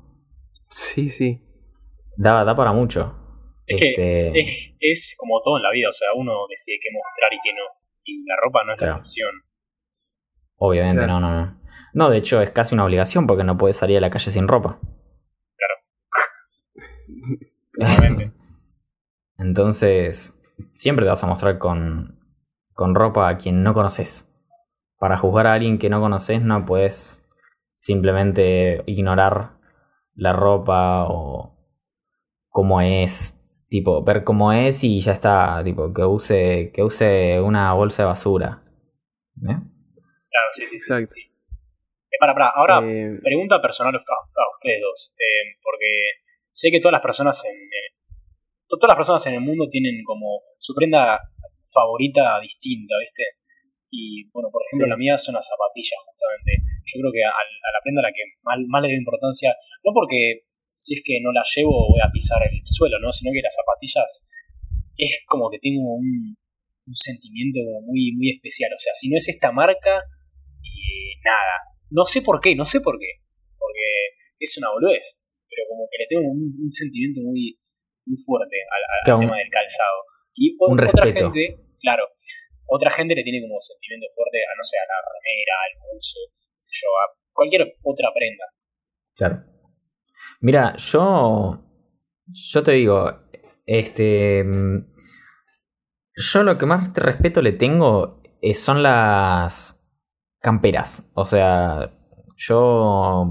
Sí, 0.71 1.11
sí. 1.11 1.43
Da, 2.17 2.45
da 2.45 2.57
para 2.57 2.73
mucho. 2.73 3.15
Es 3.67 3.81
que 3.81 3.91
Este, 3.91 4.41
es, 4.41 4.75
es 4.81 5.17
como 5.19 5.41
todo 5.43 5.57
en 5.57 5.63
la 5.65 5.71
vida, 5.71 5.89
o 5.89 5.93
sea, 5.93 6.09
uno 6.17 6.33
decide 6.49 6.79
qué 6.81 6.89
mostrar 6.93 7.33
y 7.33 7.39
qué 7.43 7.53
no. 7.53 7.63
Y 8.05 8.25
la 8.25 8.35
ropa 8.45 8.61
no 8.65 8.73
es 8.73 8.79
Claro. 8.79 8.93
la 8.93 8.99
excepción. 8.99 9.31
Obviamente, 10.59 11.05
Claro. 11.05 11.21
no, 11.21 11.31
no, 11.31 11.41
no. 11.47 11.61
No, 11.95 12.11
de 12.11 12.19
hecho 12.19 12.41
es 12.41 12.51
casi 12.51 12.75
una 12.75 12.85
obligación 12.85 13.27
porque 13.27 13.45
no 13.45 13.57
puedes 13.59 13.77
salir 13.77 13.97
a 13.99 14.01
la 14.01 14.11
calle 14.11 14.31
sin 14.31 14.49
ropa. 14.49 14.79
Claramente. 17.73 18.33
Entonces, 19.39 20.39
siempre 20.73 21.05
te 21.05 21.11
vas 21.11 21.23
a 21.23 21.27
mostrar 21.27 21.59
con, 21.59 22.19
con 22.73 22.95
ropa 22.95 23.29
a 23.29 23.39
quien 23.39 23.63
no 23.63 23.75
conoces. 23.75 24.33
Para 24.99 25.19
juzgar 25.19 25.47
a 25.47 25.53
alguien 25.55 25.79
que 25.79 25.91
no 25.91 26.01
conoces 26.01 26.41
no 26.41 26.65
puedes 26.65 27.29
simplemente 27.75 28.83
ignorar 28.87 29.59
la 30.15 30.33
ropa 30.33 31.05
o 31.09 31.56
cómo 32.57 32.81
es, 32.81 33.17
tipo, 33.69 34.03
ver 34.03 34.25
cómo 34.25 34.51
es 34.55 34.83
y 34.83 35.01
ya 35.01 35.13
está, 35.13 35.61
tipo, 35.63 35.93
que 35.93 36.05
use, 36.05 36.71
que 36.73 36.83
use 36.83 37.39
una 37.41 37.75
bolsa 37.75 38.03
de 38.03 38.07
basura. 38.09 38.63
¿Eh? 39.45 39.57
Claro, 40.33 40.49
sí, 40.57 40.63
sí, 40.65 40.79
sí. 40.79 40.79
sí, 40.79 40.93
Exacto. 40.93 41.07
sí. 41.17 41.21
Eh, 42.13 42.17
para, 42.19 42.33
para, 42.33 42.49
ahora, 42.57 42.81
Eh, 42.81 43.21
pregunta 43.23 43.61
personal 43.61 43.93
a, 43.95 43.99
a 43.99 44.45
ustedes 44.57 44.81
dos. 44.81 45.13
eh, 45.21 45.61
porque 45.63 45.91
sé 46.49 46.71
que 46.73 46.81
todas 46.81 46.93
las 46.97 47.03
personas 47.03 47.37
en. 47.45 47.57
eh, 47.61 47.89
to- 48.69 48.79
todas 48.81 48.89
las 48.97 49.01
personas 49.03 49.27
en 49.27 49.35
el 49.35 49.43
mundo 49.49 49.69
tienen 49.69 50.03
como 50.03 50.41
su 50.59 50.73
prenda 50.75 51.21
favorita 51.75 52.41
distinta, 52.41 52.95
¿viste? 53.05 53.25
Y 53.91 54.31
bueno, 54.33 54.49
por 54.51 54.63
ejemplo, 54.65 54.87
Sí. 54.87 54.91
la 54.91 54.97
mía 54.97 55.19
son 55.19 55.35
las 55.37 55.47
zapatillas, 55.47 56.01
justamente. 56.09 56.53
Yo 56.89 56.95
creo 57.05 57.13
que 57.13 57.23
a, 57.23 57.29
a 57.37 57.71
la 57.77 57.81
prenda 57.85 58.01
a 58.01 58.07
la 58.09 58.13
que 58.17 58.25
más, 58.49 58.57
más 58.67 58.81
le 58.81 58.89
doy 58.89 58.97
importancia, 59.05 59.53
no 59.85 59.93
porque 59.93 60.49
si 60.77 60.95
es 60.95 61.03
que 61.05 61.19
no 61.25 61.33
la 61.33 61.41
llevo 61.57 61.89
voy 61.89 62.01
a 62.05 62.13
pisar 62.13 62.37
el 62.45 62.61
suelo, 62.65 63.01
¿no? 63.01 63.11
Sino 63.11 63.33
que 63.33 63.41
las 63.41 63.57
zapatillas 63.57 64.29
es 64.97 65.25
como 65.27 65.49
que 65.51 65.59
tengo 65.59 65.81
un, 65.97 66.37
un 66.87 66.95
sentimiento 66.97 67.61
muy, 67.89 68.13
muy 68.17 68.37
especial. 68.37 68.71
O 68.77 68.79
sea, 68.79 68.93
si 68.93 69.09
no 69.09 69.17
es 69.17 69.27
esta 69.29 69.53
marca, 69.53 70.05
eh, 70.63 71.17
nada. 71.25 71.57
No 71.91 72.05
sé 72.05 72.21
por 72.23 72.41
qué, 72.41 72.55
no 72.55 72.65
sé 72.65 72.81
por 72.81 72.99
qué. 73.01 73.25
Porque 73.57 73.87
es 74.39 74.53
una 74.59 74.71
boludez. 74.73 75.17
Pero 75.49 75.63
como 75.73 75.89
que 75.91 75.97
le 75.97 76.07
tengo 76.13 76.29
un, 76.29 76.45
un 76.61 76.71
sentimiento 76.71 77.21
muy, 77.25 77.57
muy 78.05 78.19
fuerte 78.21 78.57
al, 78.69 78.83
al- 78.85 79.05
Claro, 79.07 79.21
tema 79.21 79.39
del 79.39 79.51
calzado. 79.51 79.99
Y 80.37 80.53
un 80.61 80.77
otra 80.77 80.93
respeto. 80.93 81.33
gente, 81.33 81.57
claro, 81.81 82.05
otra 82.69 82.91
gente 82.93 83.15
le 83.17 83.25
tiene 83.25 83.41
como 83.41 83.57
sentimiento 83.59 84.07
fuerte 84.15 84.37
a, 84.45 84.53
no 84.59 84.65
sé, 84.65 84.77
a 84.77 84.85
la 84.85 84.99
remera, 85.01 85.55
al 85.65 85.73
buzo, 85.89 86.21
qué 86.29 86.61
sé 86.61 86.73
yo, 86.77 86.89
a 86.93 87.05
cualquier 87.33 87.63
otra 87.83 88.13
prenda. 88.13 88.45
Claro. 89.17 89.37
Mira, 90.41 90.77
yo. 90.77 91.61
Yo 92.27 92.63
te 92.63 92.73
digo. 92.73 93.11
Este. 93.67 94.45
Yo 96.15 96.43
lo 96.43 96.57
que 96.57 96.67
más 96.67 96.95
respeto 96.95 97.43
le 97.43 97.53
tengo 97.53 98.23
eh, 98.41 98.55
son 98.55 98.83
las 98.83 99.83
camperas. 100.41 101.11
O 101.15 101.27
sea, 101.27 101.93
yo. 102.37 103.27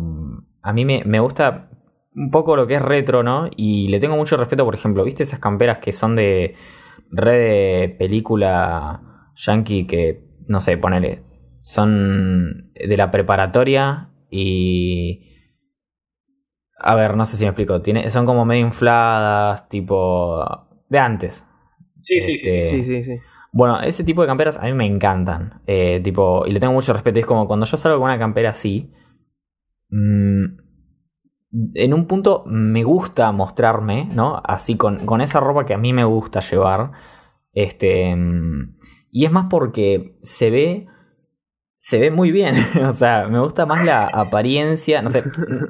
A 0.62 0.74
mí 0.74 0.86
me, 0.86 1.04
me 1.06 1.20
gusta 1.20 1.70
un 2.16 2.32
poco 2.32 2.56
lo 2.56 2.66
que 2.68 2.76
es 2.76 2.82
retro, 2.82 3.24
¿no? 3.24 3.50
Y 3.56 3.88
le 3.90 4.00
tengo 4.00 4.16
mucho 4.16 4.38
respeto, 4.38 4.66
por 4.66 4.76
ejemplo, 4.76 5.04
¿viste 5.04 5.24
esas 5.24 5.40
camperas 5.40 5.80
que 5.80 5.92
son 5.92 6.16
de 6.16 6.56
red 7.12 7.34
de 7.34 7.96
película 8.00 9.32
yankee 9.36 9.86
que, 9.86 10.24
no 10.48 10.62
sé, 10.62 10.78
ponele, 10.78 11.24
son 11.60 12.72
de 12.74 12.98
la 12.98 13.12
preparatoria 13.12 14.10
y... 14.30 15.32
A 16.78 16.96
ver, 16.96 17.16
no 17.16 17.26
sé 17.26 17.38
si 17.38 17.44
me 17.46 17.50
explico. 17.50 17.82
Tiene, 17.82 18.10
son 18.10 18.26
como 18.26 18.46
medio 18.46 18.66
infladas, 18.66 19.68
tipo... 19.70 20.44
De 20.90 21.00
antes. 21.00 21.48
Sí, 21.98 22.20
sí, 22.22 22.38
sí, 22.38 22.50
sí. 22.50 22.60
Este, 22.60 22.78
sí, 22.78 22.84
sí, 22.84 23.04
sí. 23.04 23.20
Bueno, 23.52 23.80
ese 23.82 24.04
tipo 24.04 24.22
de 24.22 24.28
camperas 24.28 24.58
a 24.58 24.64
mí 24.64 24.74
me 24.74 24.86
encantan. 24.86 25.62
Eh, 25.66 26.02
tipo, 26.04 26.46
y 26.46 26.52
le 26.52 26.60
tengo 26.60 26.74
mucho 26.74 26.94
respeto. 26.94 27.20
Es 27.20 27.26
como 27.26 27.48
cuando 27.48 27.66
yo 27.66 27.78
salgo 27.78 27.98
con 28.00 28.06
una 28.06 28.20
campera 28.20 28.50
así. 28.52 28.92
mm, 29.90 30.44
en 31.76 31.94
un 31.94 32.06
punto 32.06 32.44
me 32.48 32.84
gusta 32.84 33.32
mostrarme, 33.32 34.10
¿no? 34.14 34.42
Así 34.44 34.76
con, 34.76 35.06
con 35.06 35.22
esa 35.22 35.40
ropa 35.40 35.66
que 35.66 35.74
a 35.74 35.78
mí 35.78 35.94
me 35.94 36.04
gusta 36.04 36.42
llevar. 36.42 36.92
Este. 37.54 38.14
mm, 38.16 38.76
y 39.12 39.26
es 39.26 39.32
más 39.32 39.46
porque 39.50 40.18
se 40.22 40.50
ve. 40.52 40.88
Se 41.86 42.00
ve 42.00 42.10
muy 42.10 42.32
bien. 42.32 42.56
o 42.84 42.94
sea, 42.94 43.28
me 43.28 43.40
gusta 43.40 43.68
más 43.68 43.86
la 43.86 44.08
apariencia. 44.08 45.04
No 45.04 45.12
sé. 45.12 45.24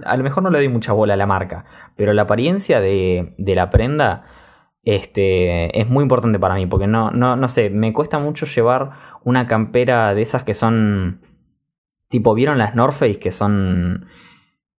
A 0.05 0.15
lo 0.15 0.23
mejor 0.23 0.43
no 0.43 0.49
le 0.49 0.59
doy 0.59 0.69
mucha 0.69 0.93
bola 0.93 1.15
a 1.15 1.17
la 1.17 1.25
marca. 1.25 1.65
Pero 1.97 2.13
la 2.13 2.21
apariencia 2.21 2.79
de, 2.79 3.35
de 3.37 3.53
la 3.53 3.69
prenda 3.69 4.23
este, 4.83 5.77
es 5.77 5.89
muy 5.89 6.03
importante 6.03 6.39
para 6.39 6.55
mí, 6.55 6.67
porque 6.67 6.87
no, 6.87 7.11
no, 7.11 7.35
no 7.35 7.49
sé, 7.49 7.69
me 7.69 7.91
cuesta 7.91 8.17
mucho 8.17 8.45
llevar 8.45 8.91
una 9.25 9.45
campera 9.45 10.15
de 10.15 10.21
esas 10.21 10.45
que 10.45 10.53
son, 10.53 11.19
tipo, 12.07 12.33
¿vieron 12.33 12.59
las 12.59 12.75
North 12.75 12.93
Face 12.93 13.19
que 13.19 13.31
son, 13.33 14.07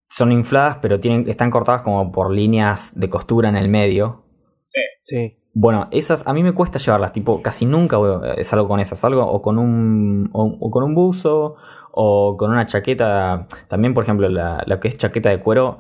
son 0.09 0.33
infladas, 0.33 0.79
pero 0.81 1.01
tienen, 1.01 1.29
están 1.29 1.51
cortadas 1.51 1.83
como 1.83 2.13
por 2.13 2.31
líneas 2.31 2.99
de 2.99 3.11
costura 3.11 3.51
en 3.51 3.57
el 3.57 3.69
medio? 3.69 4.26
Sí. 4.67 4.81
Sí. 4.99 5.39
Bueno, 5.55 5.89
esas 5.93 6.27
a 6.27 6.35
mí 6.35 6.43
me 6.43 6.53
cuesta 6.53 6.79
llevarlas, 6.79 7.13
tipo, 7.13 7.41
casi 7.41 7.65
nunca 7.67 7.97
voy- 7.97 8.19
eh, 8.37 8.45
salgo 8.45 8.67
con 8.69 8.81
esas, 8.81 8.99
salgo 8.99 9.25
o 9.25 9.41
con 9.41 9.59
un, 9.59 10.29
o, 10.33 10.45
o 10.61 10.71
con 10.71 10.83
un 10.85 10.95
buzo, 10.95 11.55
o 11.93 12.37
con 12.37 12.51
una 12.51 12.67
chaqueta, 12.67 13.47
también 13.69 13.95
por 13.95 14.03
ejemplo 14.05 14.29
la, 14.29 14.63
la 14.67 14.81
que 14.81 14.89
es 14.89 14.99
chaqueta 14.99 15.31
de 15.31 15.41
cuero, 15.41 15.79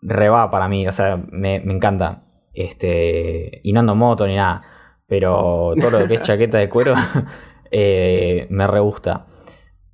reba 0.00 0.50
para 0.50 0.68
mí, 0.68 0.86
o 0.88 0.90
sea, 0.92 1.16
me, 1.30 1.60
me 1.60 1.74
encanta, 1.74 2.24
este, 2.54 3.60
y 3.62 3.72
no 3.72 3.80
ando 3.80 3.92
en 3.92 3.98
moto 3.98 4.26
ni 4.26 4.34
nada, 4.36 4.62
pero 5.06 5.74
todo 5.78 5.90
lo 6.00 6.08
que 6.08 6.14
es 6.14 6.22
chaqueta 6.22 6.58
de 6.58 6.68
cuero 6.68 6.94
eh, 7.70 8.46
me 8.50 8.66
re 8.66 8.80
gusta, 8.80 9.26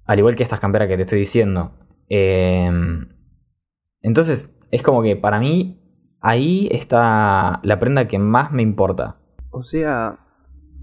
al 0.06 0.18
igual 0.18 0.34
que 0.34 0.44
estas 0.44 0.60
camperas 0.60 0.88
que 0.88 0.96
te 0.96 1.02
estoy 1.02 1.18
diciendo. 1.18 1.72
Eh, 2.08 2.70
entonces, 4.00 4.58
es 4.70 4.82
como 4.82 5.02
que 5.02 5.16
para 5.16 5.40
mí 5.40 5.78
ahí 6.20 6.68
está 6.70 7.60
la 7.62 7.78
prenda 7.78 8.08
que 8.08 8.18
más 8.18 8.52
me 8.52 8.62
importa. 8.62 9.16
O 9.50 9.62
sea, 9.62 10.18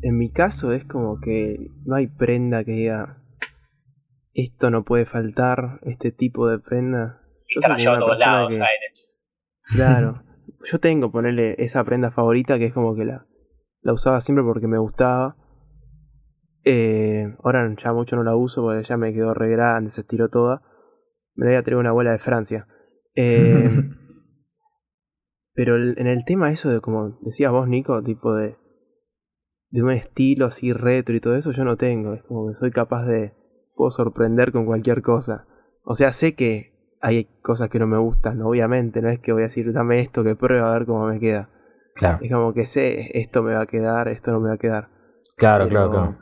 en 0.01 0.17
mi 0.17 0.31
caso 0.31 0.71
es 0.71 0.85
como 0.85 1.19
que 1.19 1.71
no 1.85 1.95
hay 1.95 2.07
prenda 2.07 2.63
que 2.63 2.71
diga, 2.71 3.21
esto 4.33 4.69
no 4.69 4.83
puede 4.83 5.05
faltar, 5.05 5.79
este 5.83 6.11
tipo 6.11 6.47
de 6.49 6.59
prenda. 6.59 7.21
Yo 7.47 7.61
soy 7.61 7.75
como 7.75 7.89
una 7.89 7.99
todos 7.99 8.09
persona 8.11 8.31
lados, 8.33 8.57
que-. 8.57 9.75
Claro. 9.75 10.23
Yo 10.63 10.79
tengo, 10.79 11.11
ponerle 11.11 11.55
esa 11.59 11.83
prenda 11.83 12.11
favorita 12.11 12.57
que 12.57 12.65
es 12.65 12.73
como 12.73 12.95
que 12.95 13.05
la, 13.05 13.27
la 13.81 13.93
usaba 13.93 14.19
siempre 14.19 14.43
porque 14.43 14.67
me 14.67 14.77
gustaba. 14.77 15.37
Eh, 16.63 17.35
ahora 17.43 17.71
ya 17.77 17.93
mucho 17.93 18.15
no 18.15 18.23
la 18.23 18.35
uso 18.35 18.63
porque 18.63 18.83
ya 18.83 18.97
me 18.97 19.13
quedó 19.13 19.35
re 19.35 19.49
grande, 19.49 19.91
se 19.91 20.01
estiró 20.01 20.29
toda. 20.29 20.63
Me 21.35 21.45
la 21.45 21.51
había 21.51 21.63
traído 21.63 21.79
una 21.79 21.89
abuela 21.89 22.11
de 22.11 22.19
Francia. 22.19 22.67
Eh, 23.17 23.81
pero 25.55 25.75
el- 25.75 25.95
en 25.97 26.07
el 26.07 26.25
tema 26.25 26.51
eso 26.51 26.69
de 26.69 26.79
como 26.81 27.17
decías 27.21 27.51
vos, 27.51 27.67
Nico, 27.67 28.01
tipo 28.03 28.33
de, 28.33 28.57
de 29.69 29.81
un 29.83 29.91
estilo 29.91 30.45
así 30.45 30.73
retro 30.73 31.15
y 31.15 31.19
todo 31.19 31.35
eso, 31.35 31.51
yo 31.51 31.63
no 31.65 31.75
tengo. 31.77 32.13
Es 32.13 32.23
como 32.23 32.47
que 32.49 32.55
soy 32.55 32.71
capaz 32.71 33.05
de... 33.05 33.33
Puedo 33.75 33.91
sorprender 33.91 34.51
con 34.51 34.65
cualquier 34.65 35.01
cosa. 35.01 35.47
O 35.83 35.95
sea, 35.95 36.13
sé 36.13 36.33
que 36.35 36.95
hay 37.01 37.25
cosas 37.41 37.69
que 37.69 37.77
no 37.79 37.87
me 37.87 37.97
gustan, 37.97 38.41
obviamente. 38.41 39.01
No 39.01 39.09
es 39.09 39.19
que 39.19 39.33
voy 39.33 39.41
a 39.41 39.45
decir, 39.45 39.73
dame 39.73 39.99
esto 39.99 40.23
que 40.23 40.35
pruebe 40.35 40.65
a 40.65 40.69
ver 40.71 40.85
cómo 40.85 41.05
me 41.07 41.19
queda. 41.19 41.49
Claro, 41.95 42.19
Es 42.21 42.31
como 42.31 42.53
que 42.53 42.65
sé, 42.65 43.17
esto 43.19 43.43
me 43.43 43.53
va 43.55 43.61
a 43.61 43.65
quedar, 43.67 44.07
esto 44.07 44.31
no 44.31 44.39
me 44.39 44.49
va 44.49 44.55
a 44.55 44.57
quedar. 44.57 44.89
claro, 45.35 45.65
Pero- 45.65 45.69
claro, 45.69 45.91
claro. 45.91 46.17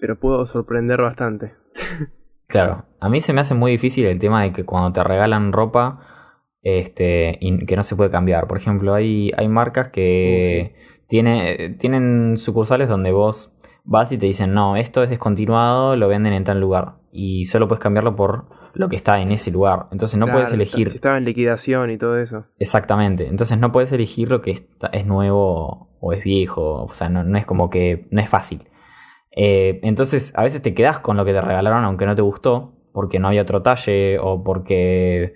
Pero 0.00 0.18
puedo 0.20 0.44
sorprender 0.46 1.00
bastante. 1.02 1.54
Claro, 2.50 2.86
a 2.98 3.10
mí 3.10 3.20
se 3.20 3.34
me 3.34 3.42
hace 3.42 3.52
muy 3.52 3.72
difícil 3.72 4.06
el 4.06 4.18
tema 4.18 4.42
de 4.42 4.54
que 4.54 4.64
cuando 4.64 4.90
te 4.94 5.04
regalan 5.04 5.52
ropa, 5.52 6.00
este, 6.78 7.38
y 7.40 7.64
que 7.66 7.76
no 7.76 7.82
se 7.82 7.96
puede 7.96 8.10
cambiar. 8.10 8.46
Por 8.46 8.58
ejemplo, 8.58 8.94
hay, 8.94 9.32
hay 9.36 9.48
marcas 9.48 9.88
que 9.88 10.74
tiene- 11.08 11.76
tienen 11.78 12.36
sucursales 12.38 12.88
donde 12.88 13.12
vos 13.12 13.54
vas 13.84 14.12
y 14.12 14.18
te 14.18 14.26
dicen, 14.26 14.52
no, 14.52 14.76
esto 14.76 15.02
es 15.02 15.08
descontinuado, 15.10 15.96
lo 15.96 16.08
venden 16.08 16.32
en 16.34 16.44
tal 16.44 16.60
lugar. 16.60 16.96
Y 17.10 17.46
solo 17.46 17.66
puedes 17.68 17.82
cambiarlo 17.82 18.14
por 18.16 18.44
lo 18.74 18.88
que 18.90 18.96
está 18.96 19.20
en 19.20 19.32
ese 19.32 19.50
lugar. 19.50 19.86
Entonces 19.92 20.18
no 20.18 20.26
Claro, 20.26 20.40
puedes 20.40 20.52
elegir 20.52 20.90
Si 20.90 20.96
estaba 20.96 21.16
en 21.16 21.24
liquidación 21.24 21.90
y 21.90 21.96
todo 21.96 22.18
eso. 22.18 22.44
exactamente. 22.58 23.26
Entonces 23.26 23.58
no 23.58 23.72
puedes 23.72 23.90
elegir 23.92 24.30
lo 24.30 24.42
que 24.42 24.50
está- 24.50 24.88
es 24.88 25.06
nuevo 25.06 25.88
o 26.00 26.12
es 26.12 26.22
viejo. 26.22 26.84
O 26.84 26.92
sea, 26.94 27.08
no, 27.08 27.24
no 27.24 27.38
es 27.38 27.46
como 27.46 27.70
que 27.70 28.06
no 28.10 28.20
es 28.20 28.28
fácil. 28.28 28.68
Eh, 29.34 29.80
entonces 29.82 30.32
a 30.36 30.42
veces 30.42 30.60
te 30.62 30.74
quedas 30.74 30.98
con 31.00 31.16
lo 31.16 31.24
que 31.24 31.32
te 31.32 31.40
regalaron 31.40 31.84
aunque 31.84 32.06
no 32.06 32.14
te 32.14 32.22
gustó, 32.22 32.74
porque 32.92 33.18
no 33.18 33.28
había 33.28 33.42
otro 33.42 33.62
talle 33.62 34.18
o 34.18 34.42
porque 34.44 35.34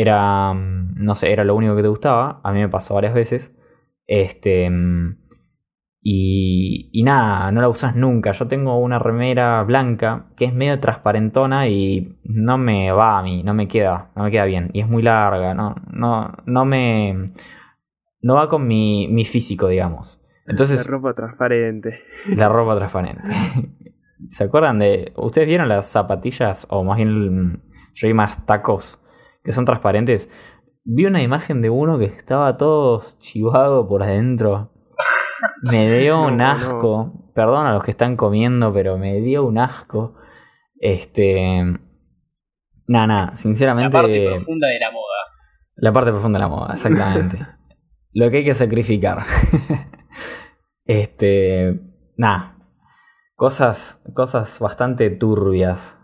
era, 0.00 0.52
mm, 0.52 0.94
no 0.96 1.14
sé, 1.14 1.32
era 1.32 1.44
lo 1.44 1.54
único 1.54 1.74
que 1.76 1.82
te 1.82 1.88
gustaba. 1.88 2.40
A 2.44 2.52
mí 2.52 2.60
me 2.60 2.68
pasó 2.68 2.94
varias 2.94 3.14
veces. 3.14 3.56
Este, 4.06 4.68
mm, 4.70 5.16
y, 6.00 6.90
y 6.92 7.02
nada, 7.02 7.50
no 7.52 7.60
la 7.60 7.68
usas 7.68 7.96
nunca. 7.96 8.32
Yo 8.32 8.46
tengo 8.46 8.78
una 8.78 8.98
remera 8.98 9.62
blanca 9.64 10.26
que 10.36 10.44
es 10.46 10.54
medio 10.54 10.78
transparentona 10.80 11.68
y 11.68 12.16
no 12.22 12.56
me 12.58 12.92
va 12.92 13.18
a 13.18 13.22
mí, 13.22 13.42
no 13.42 13.54
me 13.54 13.66
queda, 13.68 14.10
no 14.14 14.24
me 14.24 14.30
queda 14.30 14.44
bien. 14.44 14.70
Y 14.72 14.80
es 14.80 14.88
muy 14.88 15.02
larga, 15.02 15.54
no, 15.54 15.74
no, 15.90 16.32
no 16.46 16.64
me, 16.64 17.32
no 18.22 18.34
va 18.34 18.48
con 18.48 18.66
mi, 18.66 19.08
mi 19.08 19.24
físico, 19.24 19.68
digamos. 19.68 20.20
Entonces, 20.46 20.86
La 20.86 20.90
ropa 20.90 21.12
transparente. 21.14 22.00
la 22.36 22.48
ropa 22.48 22.76
transparente. 22.76 23.22
¿Se 24.28 24.44
acuerdan 24.44 24.78
de. 24.78 25.12
¿Ustedes 25.16 25.46
vieron 25.46 25.68
las 25.68 25.86
zapatillas? 25.86 26.66
O 26.70 26.84
más 26.84 26.96
bien. 26.96 27.62
Yo 27.94 28.08
vi 28.08 28.14
más 28.14 28.46
tacos. 28.46 28.98
Que 29.48 29.52
son 29.52 29.64
transparentes. 29.64 30.30
Vi 30.84 31.06
una 31.06 31.22
imagen 31.22 31.62
de 31.62 31.70
uno 31.70 31.98
que 31.98 32.04
estaba 32.04 32.58
todo 32.58 33.02
chivado 33.18 33.88
por 33.88 34.02
adentro. 34.02 34.74
Me 35.72 35.90
dio 36.00 36.20
un 36.20 36.42
asco. 36.42 37.32
Perdón 37.34 37.66
a 37.66 37.72
los 37.72 37.82
que 37.82 37.92
están 37.92 38.18
comiendo, 38.18 38.74
pero 38.74 38.98
me 38.98 39.22
dio 39.22 39.46
un 39.46 39.56
asco. 39.56 40.16
Este. 40.78 41.62
Nada, 42.88 43.06
nada. 43.06 43.26
La 43.30 43.36
Sinceramente. 43.36 43.90
parte 43.90 44.26
profunda 44.28 44.68
de 44.68 44.78
la 44.80 44.90
moda. 44.90 45.16
La 45.76 45.92
parte 45.94 46.10
profunda 46.10 46.38
de 46.38 46.42
la 46.42 46.48
moda, 46.48 46.74
exactamente. 46.74 47.38
Lo 48.12 48.30
que 48.30 48.36
hay 48.38 48.44
que 48.44 48.54
sacrificar. 48.54 49.22
este. 50.84 51.80
Nada. 52.18 52.58
Cosas, 53.34 54.02
cosas 54.12 54.58
bastante 54.60 55.08
turbias. 55.08 55.98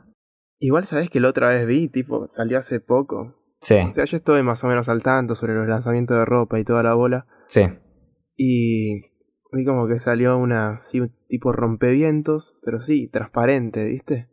Igual 0.67 0.85
sabés 0.87 1.11
que 1.11 1.21
la 1.21 1.29
otra 1.29 1.49
vez 1.51 1.67
vi, 1.67 1.89
tipo, 1.89 2.27
salió 2.27 2.57
hace 2.59 2.81
poco. 2.81 3.35
Sí, 3.61 3.75
O 3.87 3.91
sea, 3.91 4.05
yo 4.05 4.17
estoy 4.17 4.43
más 4.43 4.63
o 4.65 4.69
menos 4.69 4.89
al 4.89 5.03
tanto 5.03 5.35
sobre 5.35 5.55
los 5.55 5.67
lanzamientos 5.67 6.17
de 6.17 6.25
ropa 6.25 6.59
y 6.59 6.65
toda 6.65 6.83
la 6.83 6.95
bola. 6.95 7.27
sí. 7.49 7.63
Y 8.37 9.03
vi 9.53 9.65
como 9.65 9.87
que 9.87 9.99
salió 9.99 10.37
una, 10.39 10.79
sí, 10.81 11.01
un 11.01 11.13
tipo 11.29 11.53
rompevientos, 11.53 12.57
pero 12.65 12.81
sí, 12.81 13.09
transparente, 13.09 13.85
¿viste? 13.85 14.29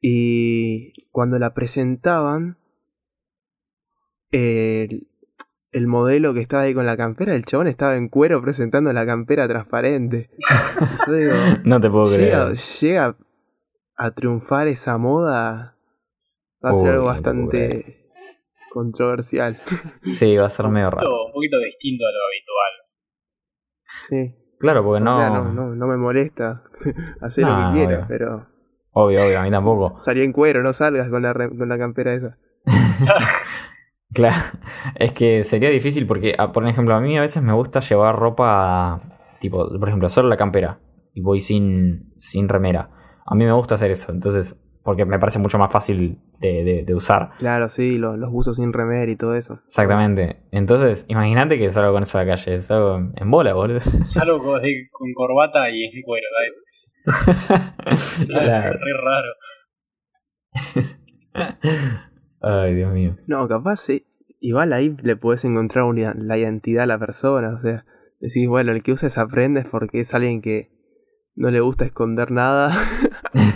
Y 0.00 0.92
cuando 1.12 1.38
la 1.38 1.52
presentaban, 1.54 2.58
el, 4.32 5.08
el 5.72 5.86
modelo 5.86 6.34
que 6.34 6.40
estaba 6.40 6.62
ahí 6.64 6.74
con 6.74 6.86
la 6.86 6.96
campera, 6.96 7.34
el 7.34 7.44
chabón 7.44 7.68
estaba 7.68 7.96
en 7.96 8.08
cuero 8.08 8.40
presentando 8.40 8.92
la 8.92 9.04
campera 9.06 9.46
transparente. 9.46 10.30
Yo 11.06 11.12
digo, 11.12 11.32
No 11.64 11.80
te 11.80 11.90
puedo 11.90 12.06
llega, 12.16 12.46
creer. 12.46 12.58
llega 12.80 13.16
a 14.02 14.10
triunfar 14.12 14.66
esa 14.68 14.96
moda, 14.98 15.76
va 16.64 16.70
a 16.70 16.74
ser 16.74 16.84
Uy, 16.88 16.94
algo 16.94 17.04
bastante 17.06 18.10
controversial. 18.72 19.58
Sí, 20.02 20.36
va 20.36 20.46
a 20.46 20.50
ser 20.50 20.66
medio 20.68 20.90
raro. 20.90 21.26
Un 21.26 21.32
poquito 21.32 21.58
distinto 21.58 22.04
a 22.06 22.10
lo 22.10 22.18
habitual. 22.26 22.72
Sí. 23.98 24.36
Claro, 24.58 24.84
porque 24.84 25.00
no. 25.04 25.16
O 25.16 25.18
sea, 25.18 25.30
no, 25.30 25.52
no, 25.52 25.74
no 25.74 25.86
me 25.86 25.96
molesta 25.96 26.64
hacer 27.20 27.44
lo 27.46 27.56
que 27.56 27.72
quiera, 27.78 27.96
obvio. 27.96 28.06
pero 28.08 28.46
Obvio, 28.92 29.24
obvio, 29.24 29.38
a 29.38 29.42
mí 29.42 29.50
tampoco. 29.50 29.98
salí 29.98 30.22
en 30.22 30.32
cuero, 30.32 30.62
no 30.62 30.72
salgas 30.72 31.08
con 31.10 31.22
la, 31.22 31.32
re- 31.32 31.54
con 31.56 31.68
la 31.68 31.78
campera 31.78 32.14
esa. 32.14 32.38
Claro, 34.12 34.36
es 34.96 35.12
que 35.12 35.44
sería 35.44 35.70
difícil 35.70 36.06
porque, 36.06 36.34
ah, 36.36 36.52
por 36.52 36.66
ejemplo, 36.66 36.94
a 36.94 37.00
mí 37.00 37.16
a 37.16 37.20
veces 37.20 37.42
me 37.42 37.52
gusta 37.52 37.80
llevar 37.80 38.16
ropa, 38.18 39.00
tipo, 39.40 39.68
por 39.78 39.88
ejemplo, 39.88 40.08
solo 40.08 40.28
la 40.28 40.36
campera 40.36 40.80
y 41.14 41.20
voy 41.20 41.40
sin, 41.40 42.12
sin 42.16 42.48
remera. 42.48 42.90
A 43.30 43.34
mí 43.34 43.44
me 43.44 43.52
gusta 43.52 43.76
hacer 43.76 43.90
eso, 43.92 44.12
entonces, 44.12 44.60
porque 44.82 45.04
me 45.04 45.18
parece 45.18 45.38
mucho 45.38 45.56
más 45.58 45.70
fácil 45.70 46.18
de, 46.40 46.64
de- 46.64 46.84
de 46.84 46.94
usar. 46.94 47.30
Claro, 47.38 47.68
sí, 47.68 47.96
lo- 47.96 48.16
los 48.16 48.30
buzos 48.30 48.56
sin 48.56 48.72
remer 48.72 49.08
y 49.08 49.16
todo 49.16 49.34
eso. 49.36 49.60
Exactamente. 49.66 50.42
Entonces, 50.50 51.06
imagínate 51.08 51.58
que 51.58 51.70
salgo 51.70 51.92
con 51.92 52.02
eso 52.02 52.18
a 52.18 52.24
la 52.24 52.32
calle, 52.34 52.58
salgo 52.58 52.96
en 53.14 53.30
bola, 53.30 53.54
boludo. 53.54 53.80
Salgo 54.02 54.38
con, 54.38 54.60
con 54.90 55.12
corbata 55.14 55.70
y 55.70 55.84
en 55.84 56.02
cuero. 56.02 56.26
¿sabes? 57.06 58.26
Claro. 58.26 58.78
Re 58.78 58.92
raro. 59.04 59.32
Ay, 62.42 62.74
Dios 62.74 62.92
mío. 62.92 63.16
No, 63.26 63.46
capaz 63.48 63.76
sí. 63.76 64.06
Igual 64.40 64.72
ahí 64.72 64.96
le 65.02 65.16
puedes 65.16 65.44
encontrar 65.44 65.84
una- 65.84 66.14
la 66.14 66.38
identidad 66.38 66.84
a 66.84 66.86
la 66.86 66.98
persona. 66.98 67.54
O 67.54 67.58
sea, 67.58 67.84
decís, 68.20 68.48
bueno, 68.48 68.72
el 68.72 68.82
que 68.82 68.92
usa 68.92 69.06
esa 69.08 69.26
prenda 69.26 69.60
es 69.60 69.66
porque 69.68 70.00
es 70.00 70.14
alguien 70.14 70.40
que 70.40 70.70
no 71.40 71.50
le 71.50 71.60
gusta 71.60 71.84
esconder 71.84 72.30
nada. 72.30 72.72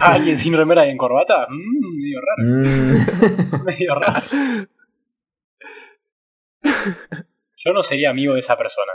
Ah, 0.00 0.12
¿Alguien 0.12 0.36
sin 0.36 0.56
remera 0.56 0.86
y 0.86 0.90
en 0.90 0.96
corbata? 0.96 1.48
Mmm, 1.48 2.00
medio 2.00 2.20
raro. 2.20 2.42
Mm. 2.46 3.64
medio 3.64 3.94
raro. 3.96 4.20
Yo 7.56 7.72
no 7.72 7.82
sería 7.82 8.10
amigo 8.10 8.34
de 8.34 8.38
esa 8.40 8.56
persona. 8.56 8.92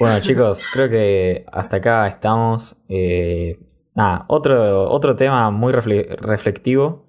Bueno, 0.00 0.20
chicos, 0.20 0.66
creo 0.72 0.88
que 0.90 1.44
hasta 1.52 1.76
acá 1.76 2.08
estamos. 2.08 2.82
Eh, 2.88 3.60
nada, 3.94 4.24
otro, 4.28 4.90
otro 4.90 5.14
tema 5.14 5.50
muy 5.52 5.72
refle- 5.72 6.08
reflectivo. 6.16 7.06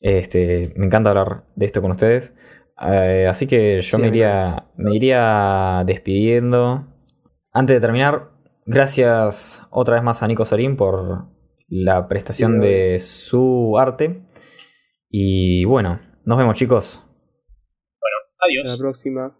Este, 0.00 0.72
me 0.76 0.86
encanta 0.86 1.10
hablar 1.10 1.44
de 1.54 1.66
esto 1.66 1.80
con 1.80 1.92
ustedes. 1.92 2.34
Eh, 2.90 3.26
así 3.28 3.46
que 3.46 3.80
yo 3.82 3.96
Sí, 3.98 4.02
me 4.02 4.08
iría, 4.08 4.64
me 4.76 4.96
iría 4.96 5.84
despidiendo. 5.86 6.86
Antes 7.52 7.76
de 7.76 7.80
terminar, 7.80 8.29
gracias 8.70 9.66
otra 9.70 9.94
vez 9.94 10.02
más 10.02 10.22
a 10.22 10.26
Nico 10.26 10.44
Sorín 10.44 10.76
por 10.76 11.26
la 11.68 12.08
prestación 12.08 12.54
Sí, 12.54 12.68
de 12.68 12.98
su 13.00 13.78
arte. 13.78 14.22
Y 15.08 15.64
bueno, 15.64 16.00
nos 16.24 16.38
vemos 16.38 16.56
chicos. 16.56 17.02
Hasta 17.02 18.46
la 18.46 18.62
Adiós. 18.62 18.78
próxima. 18.80 19.36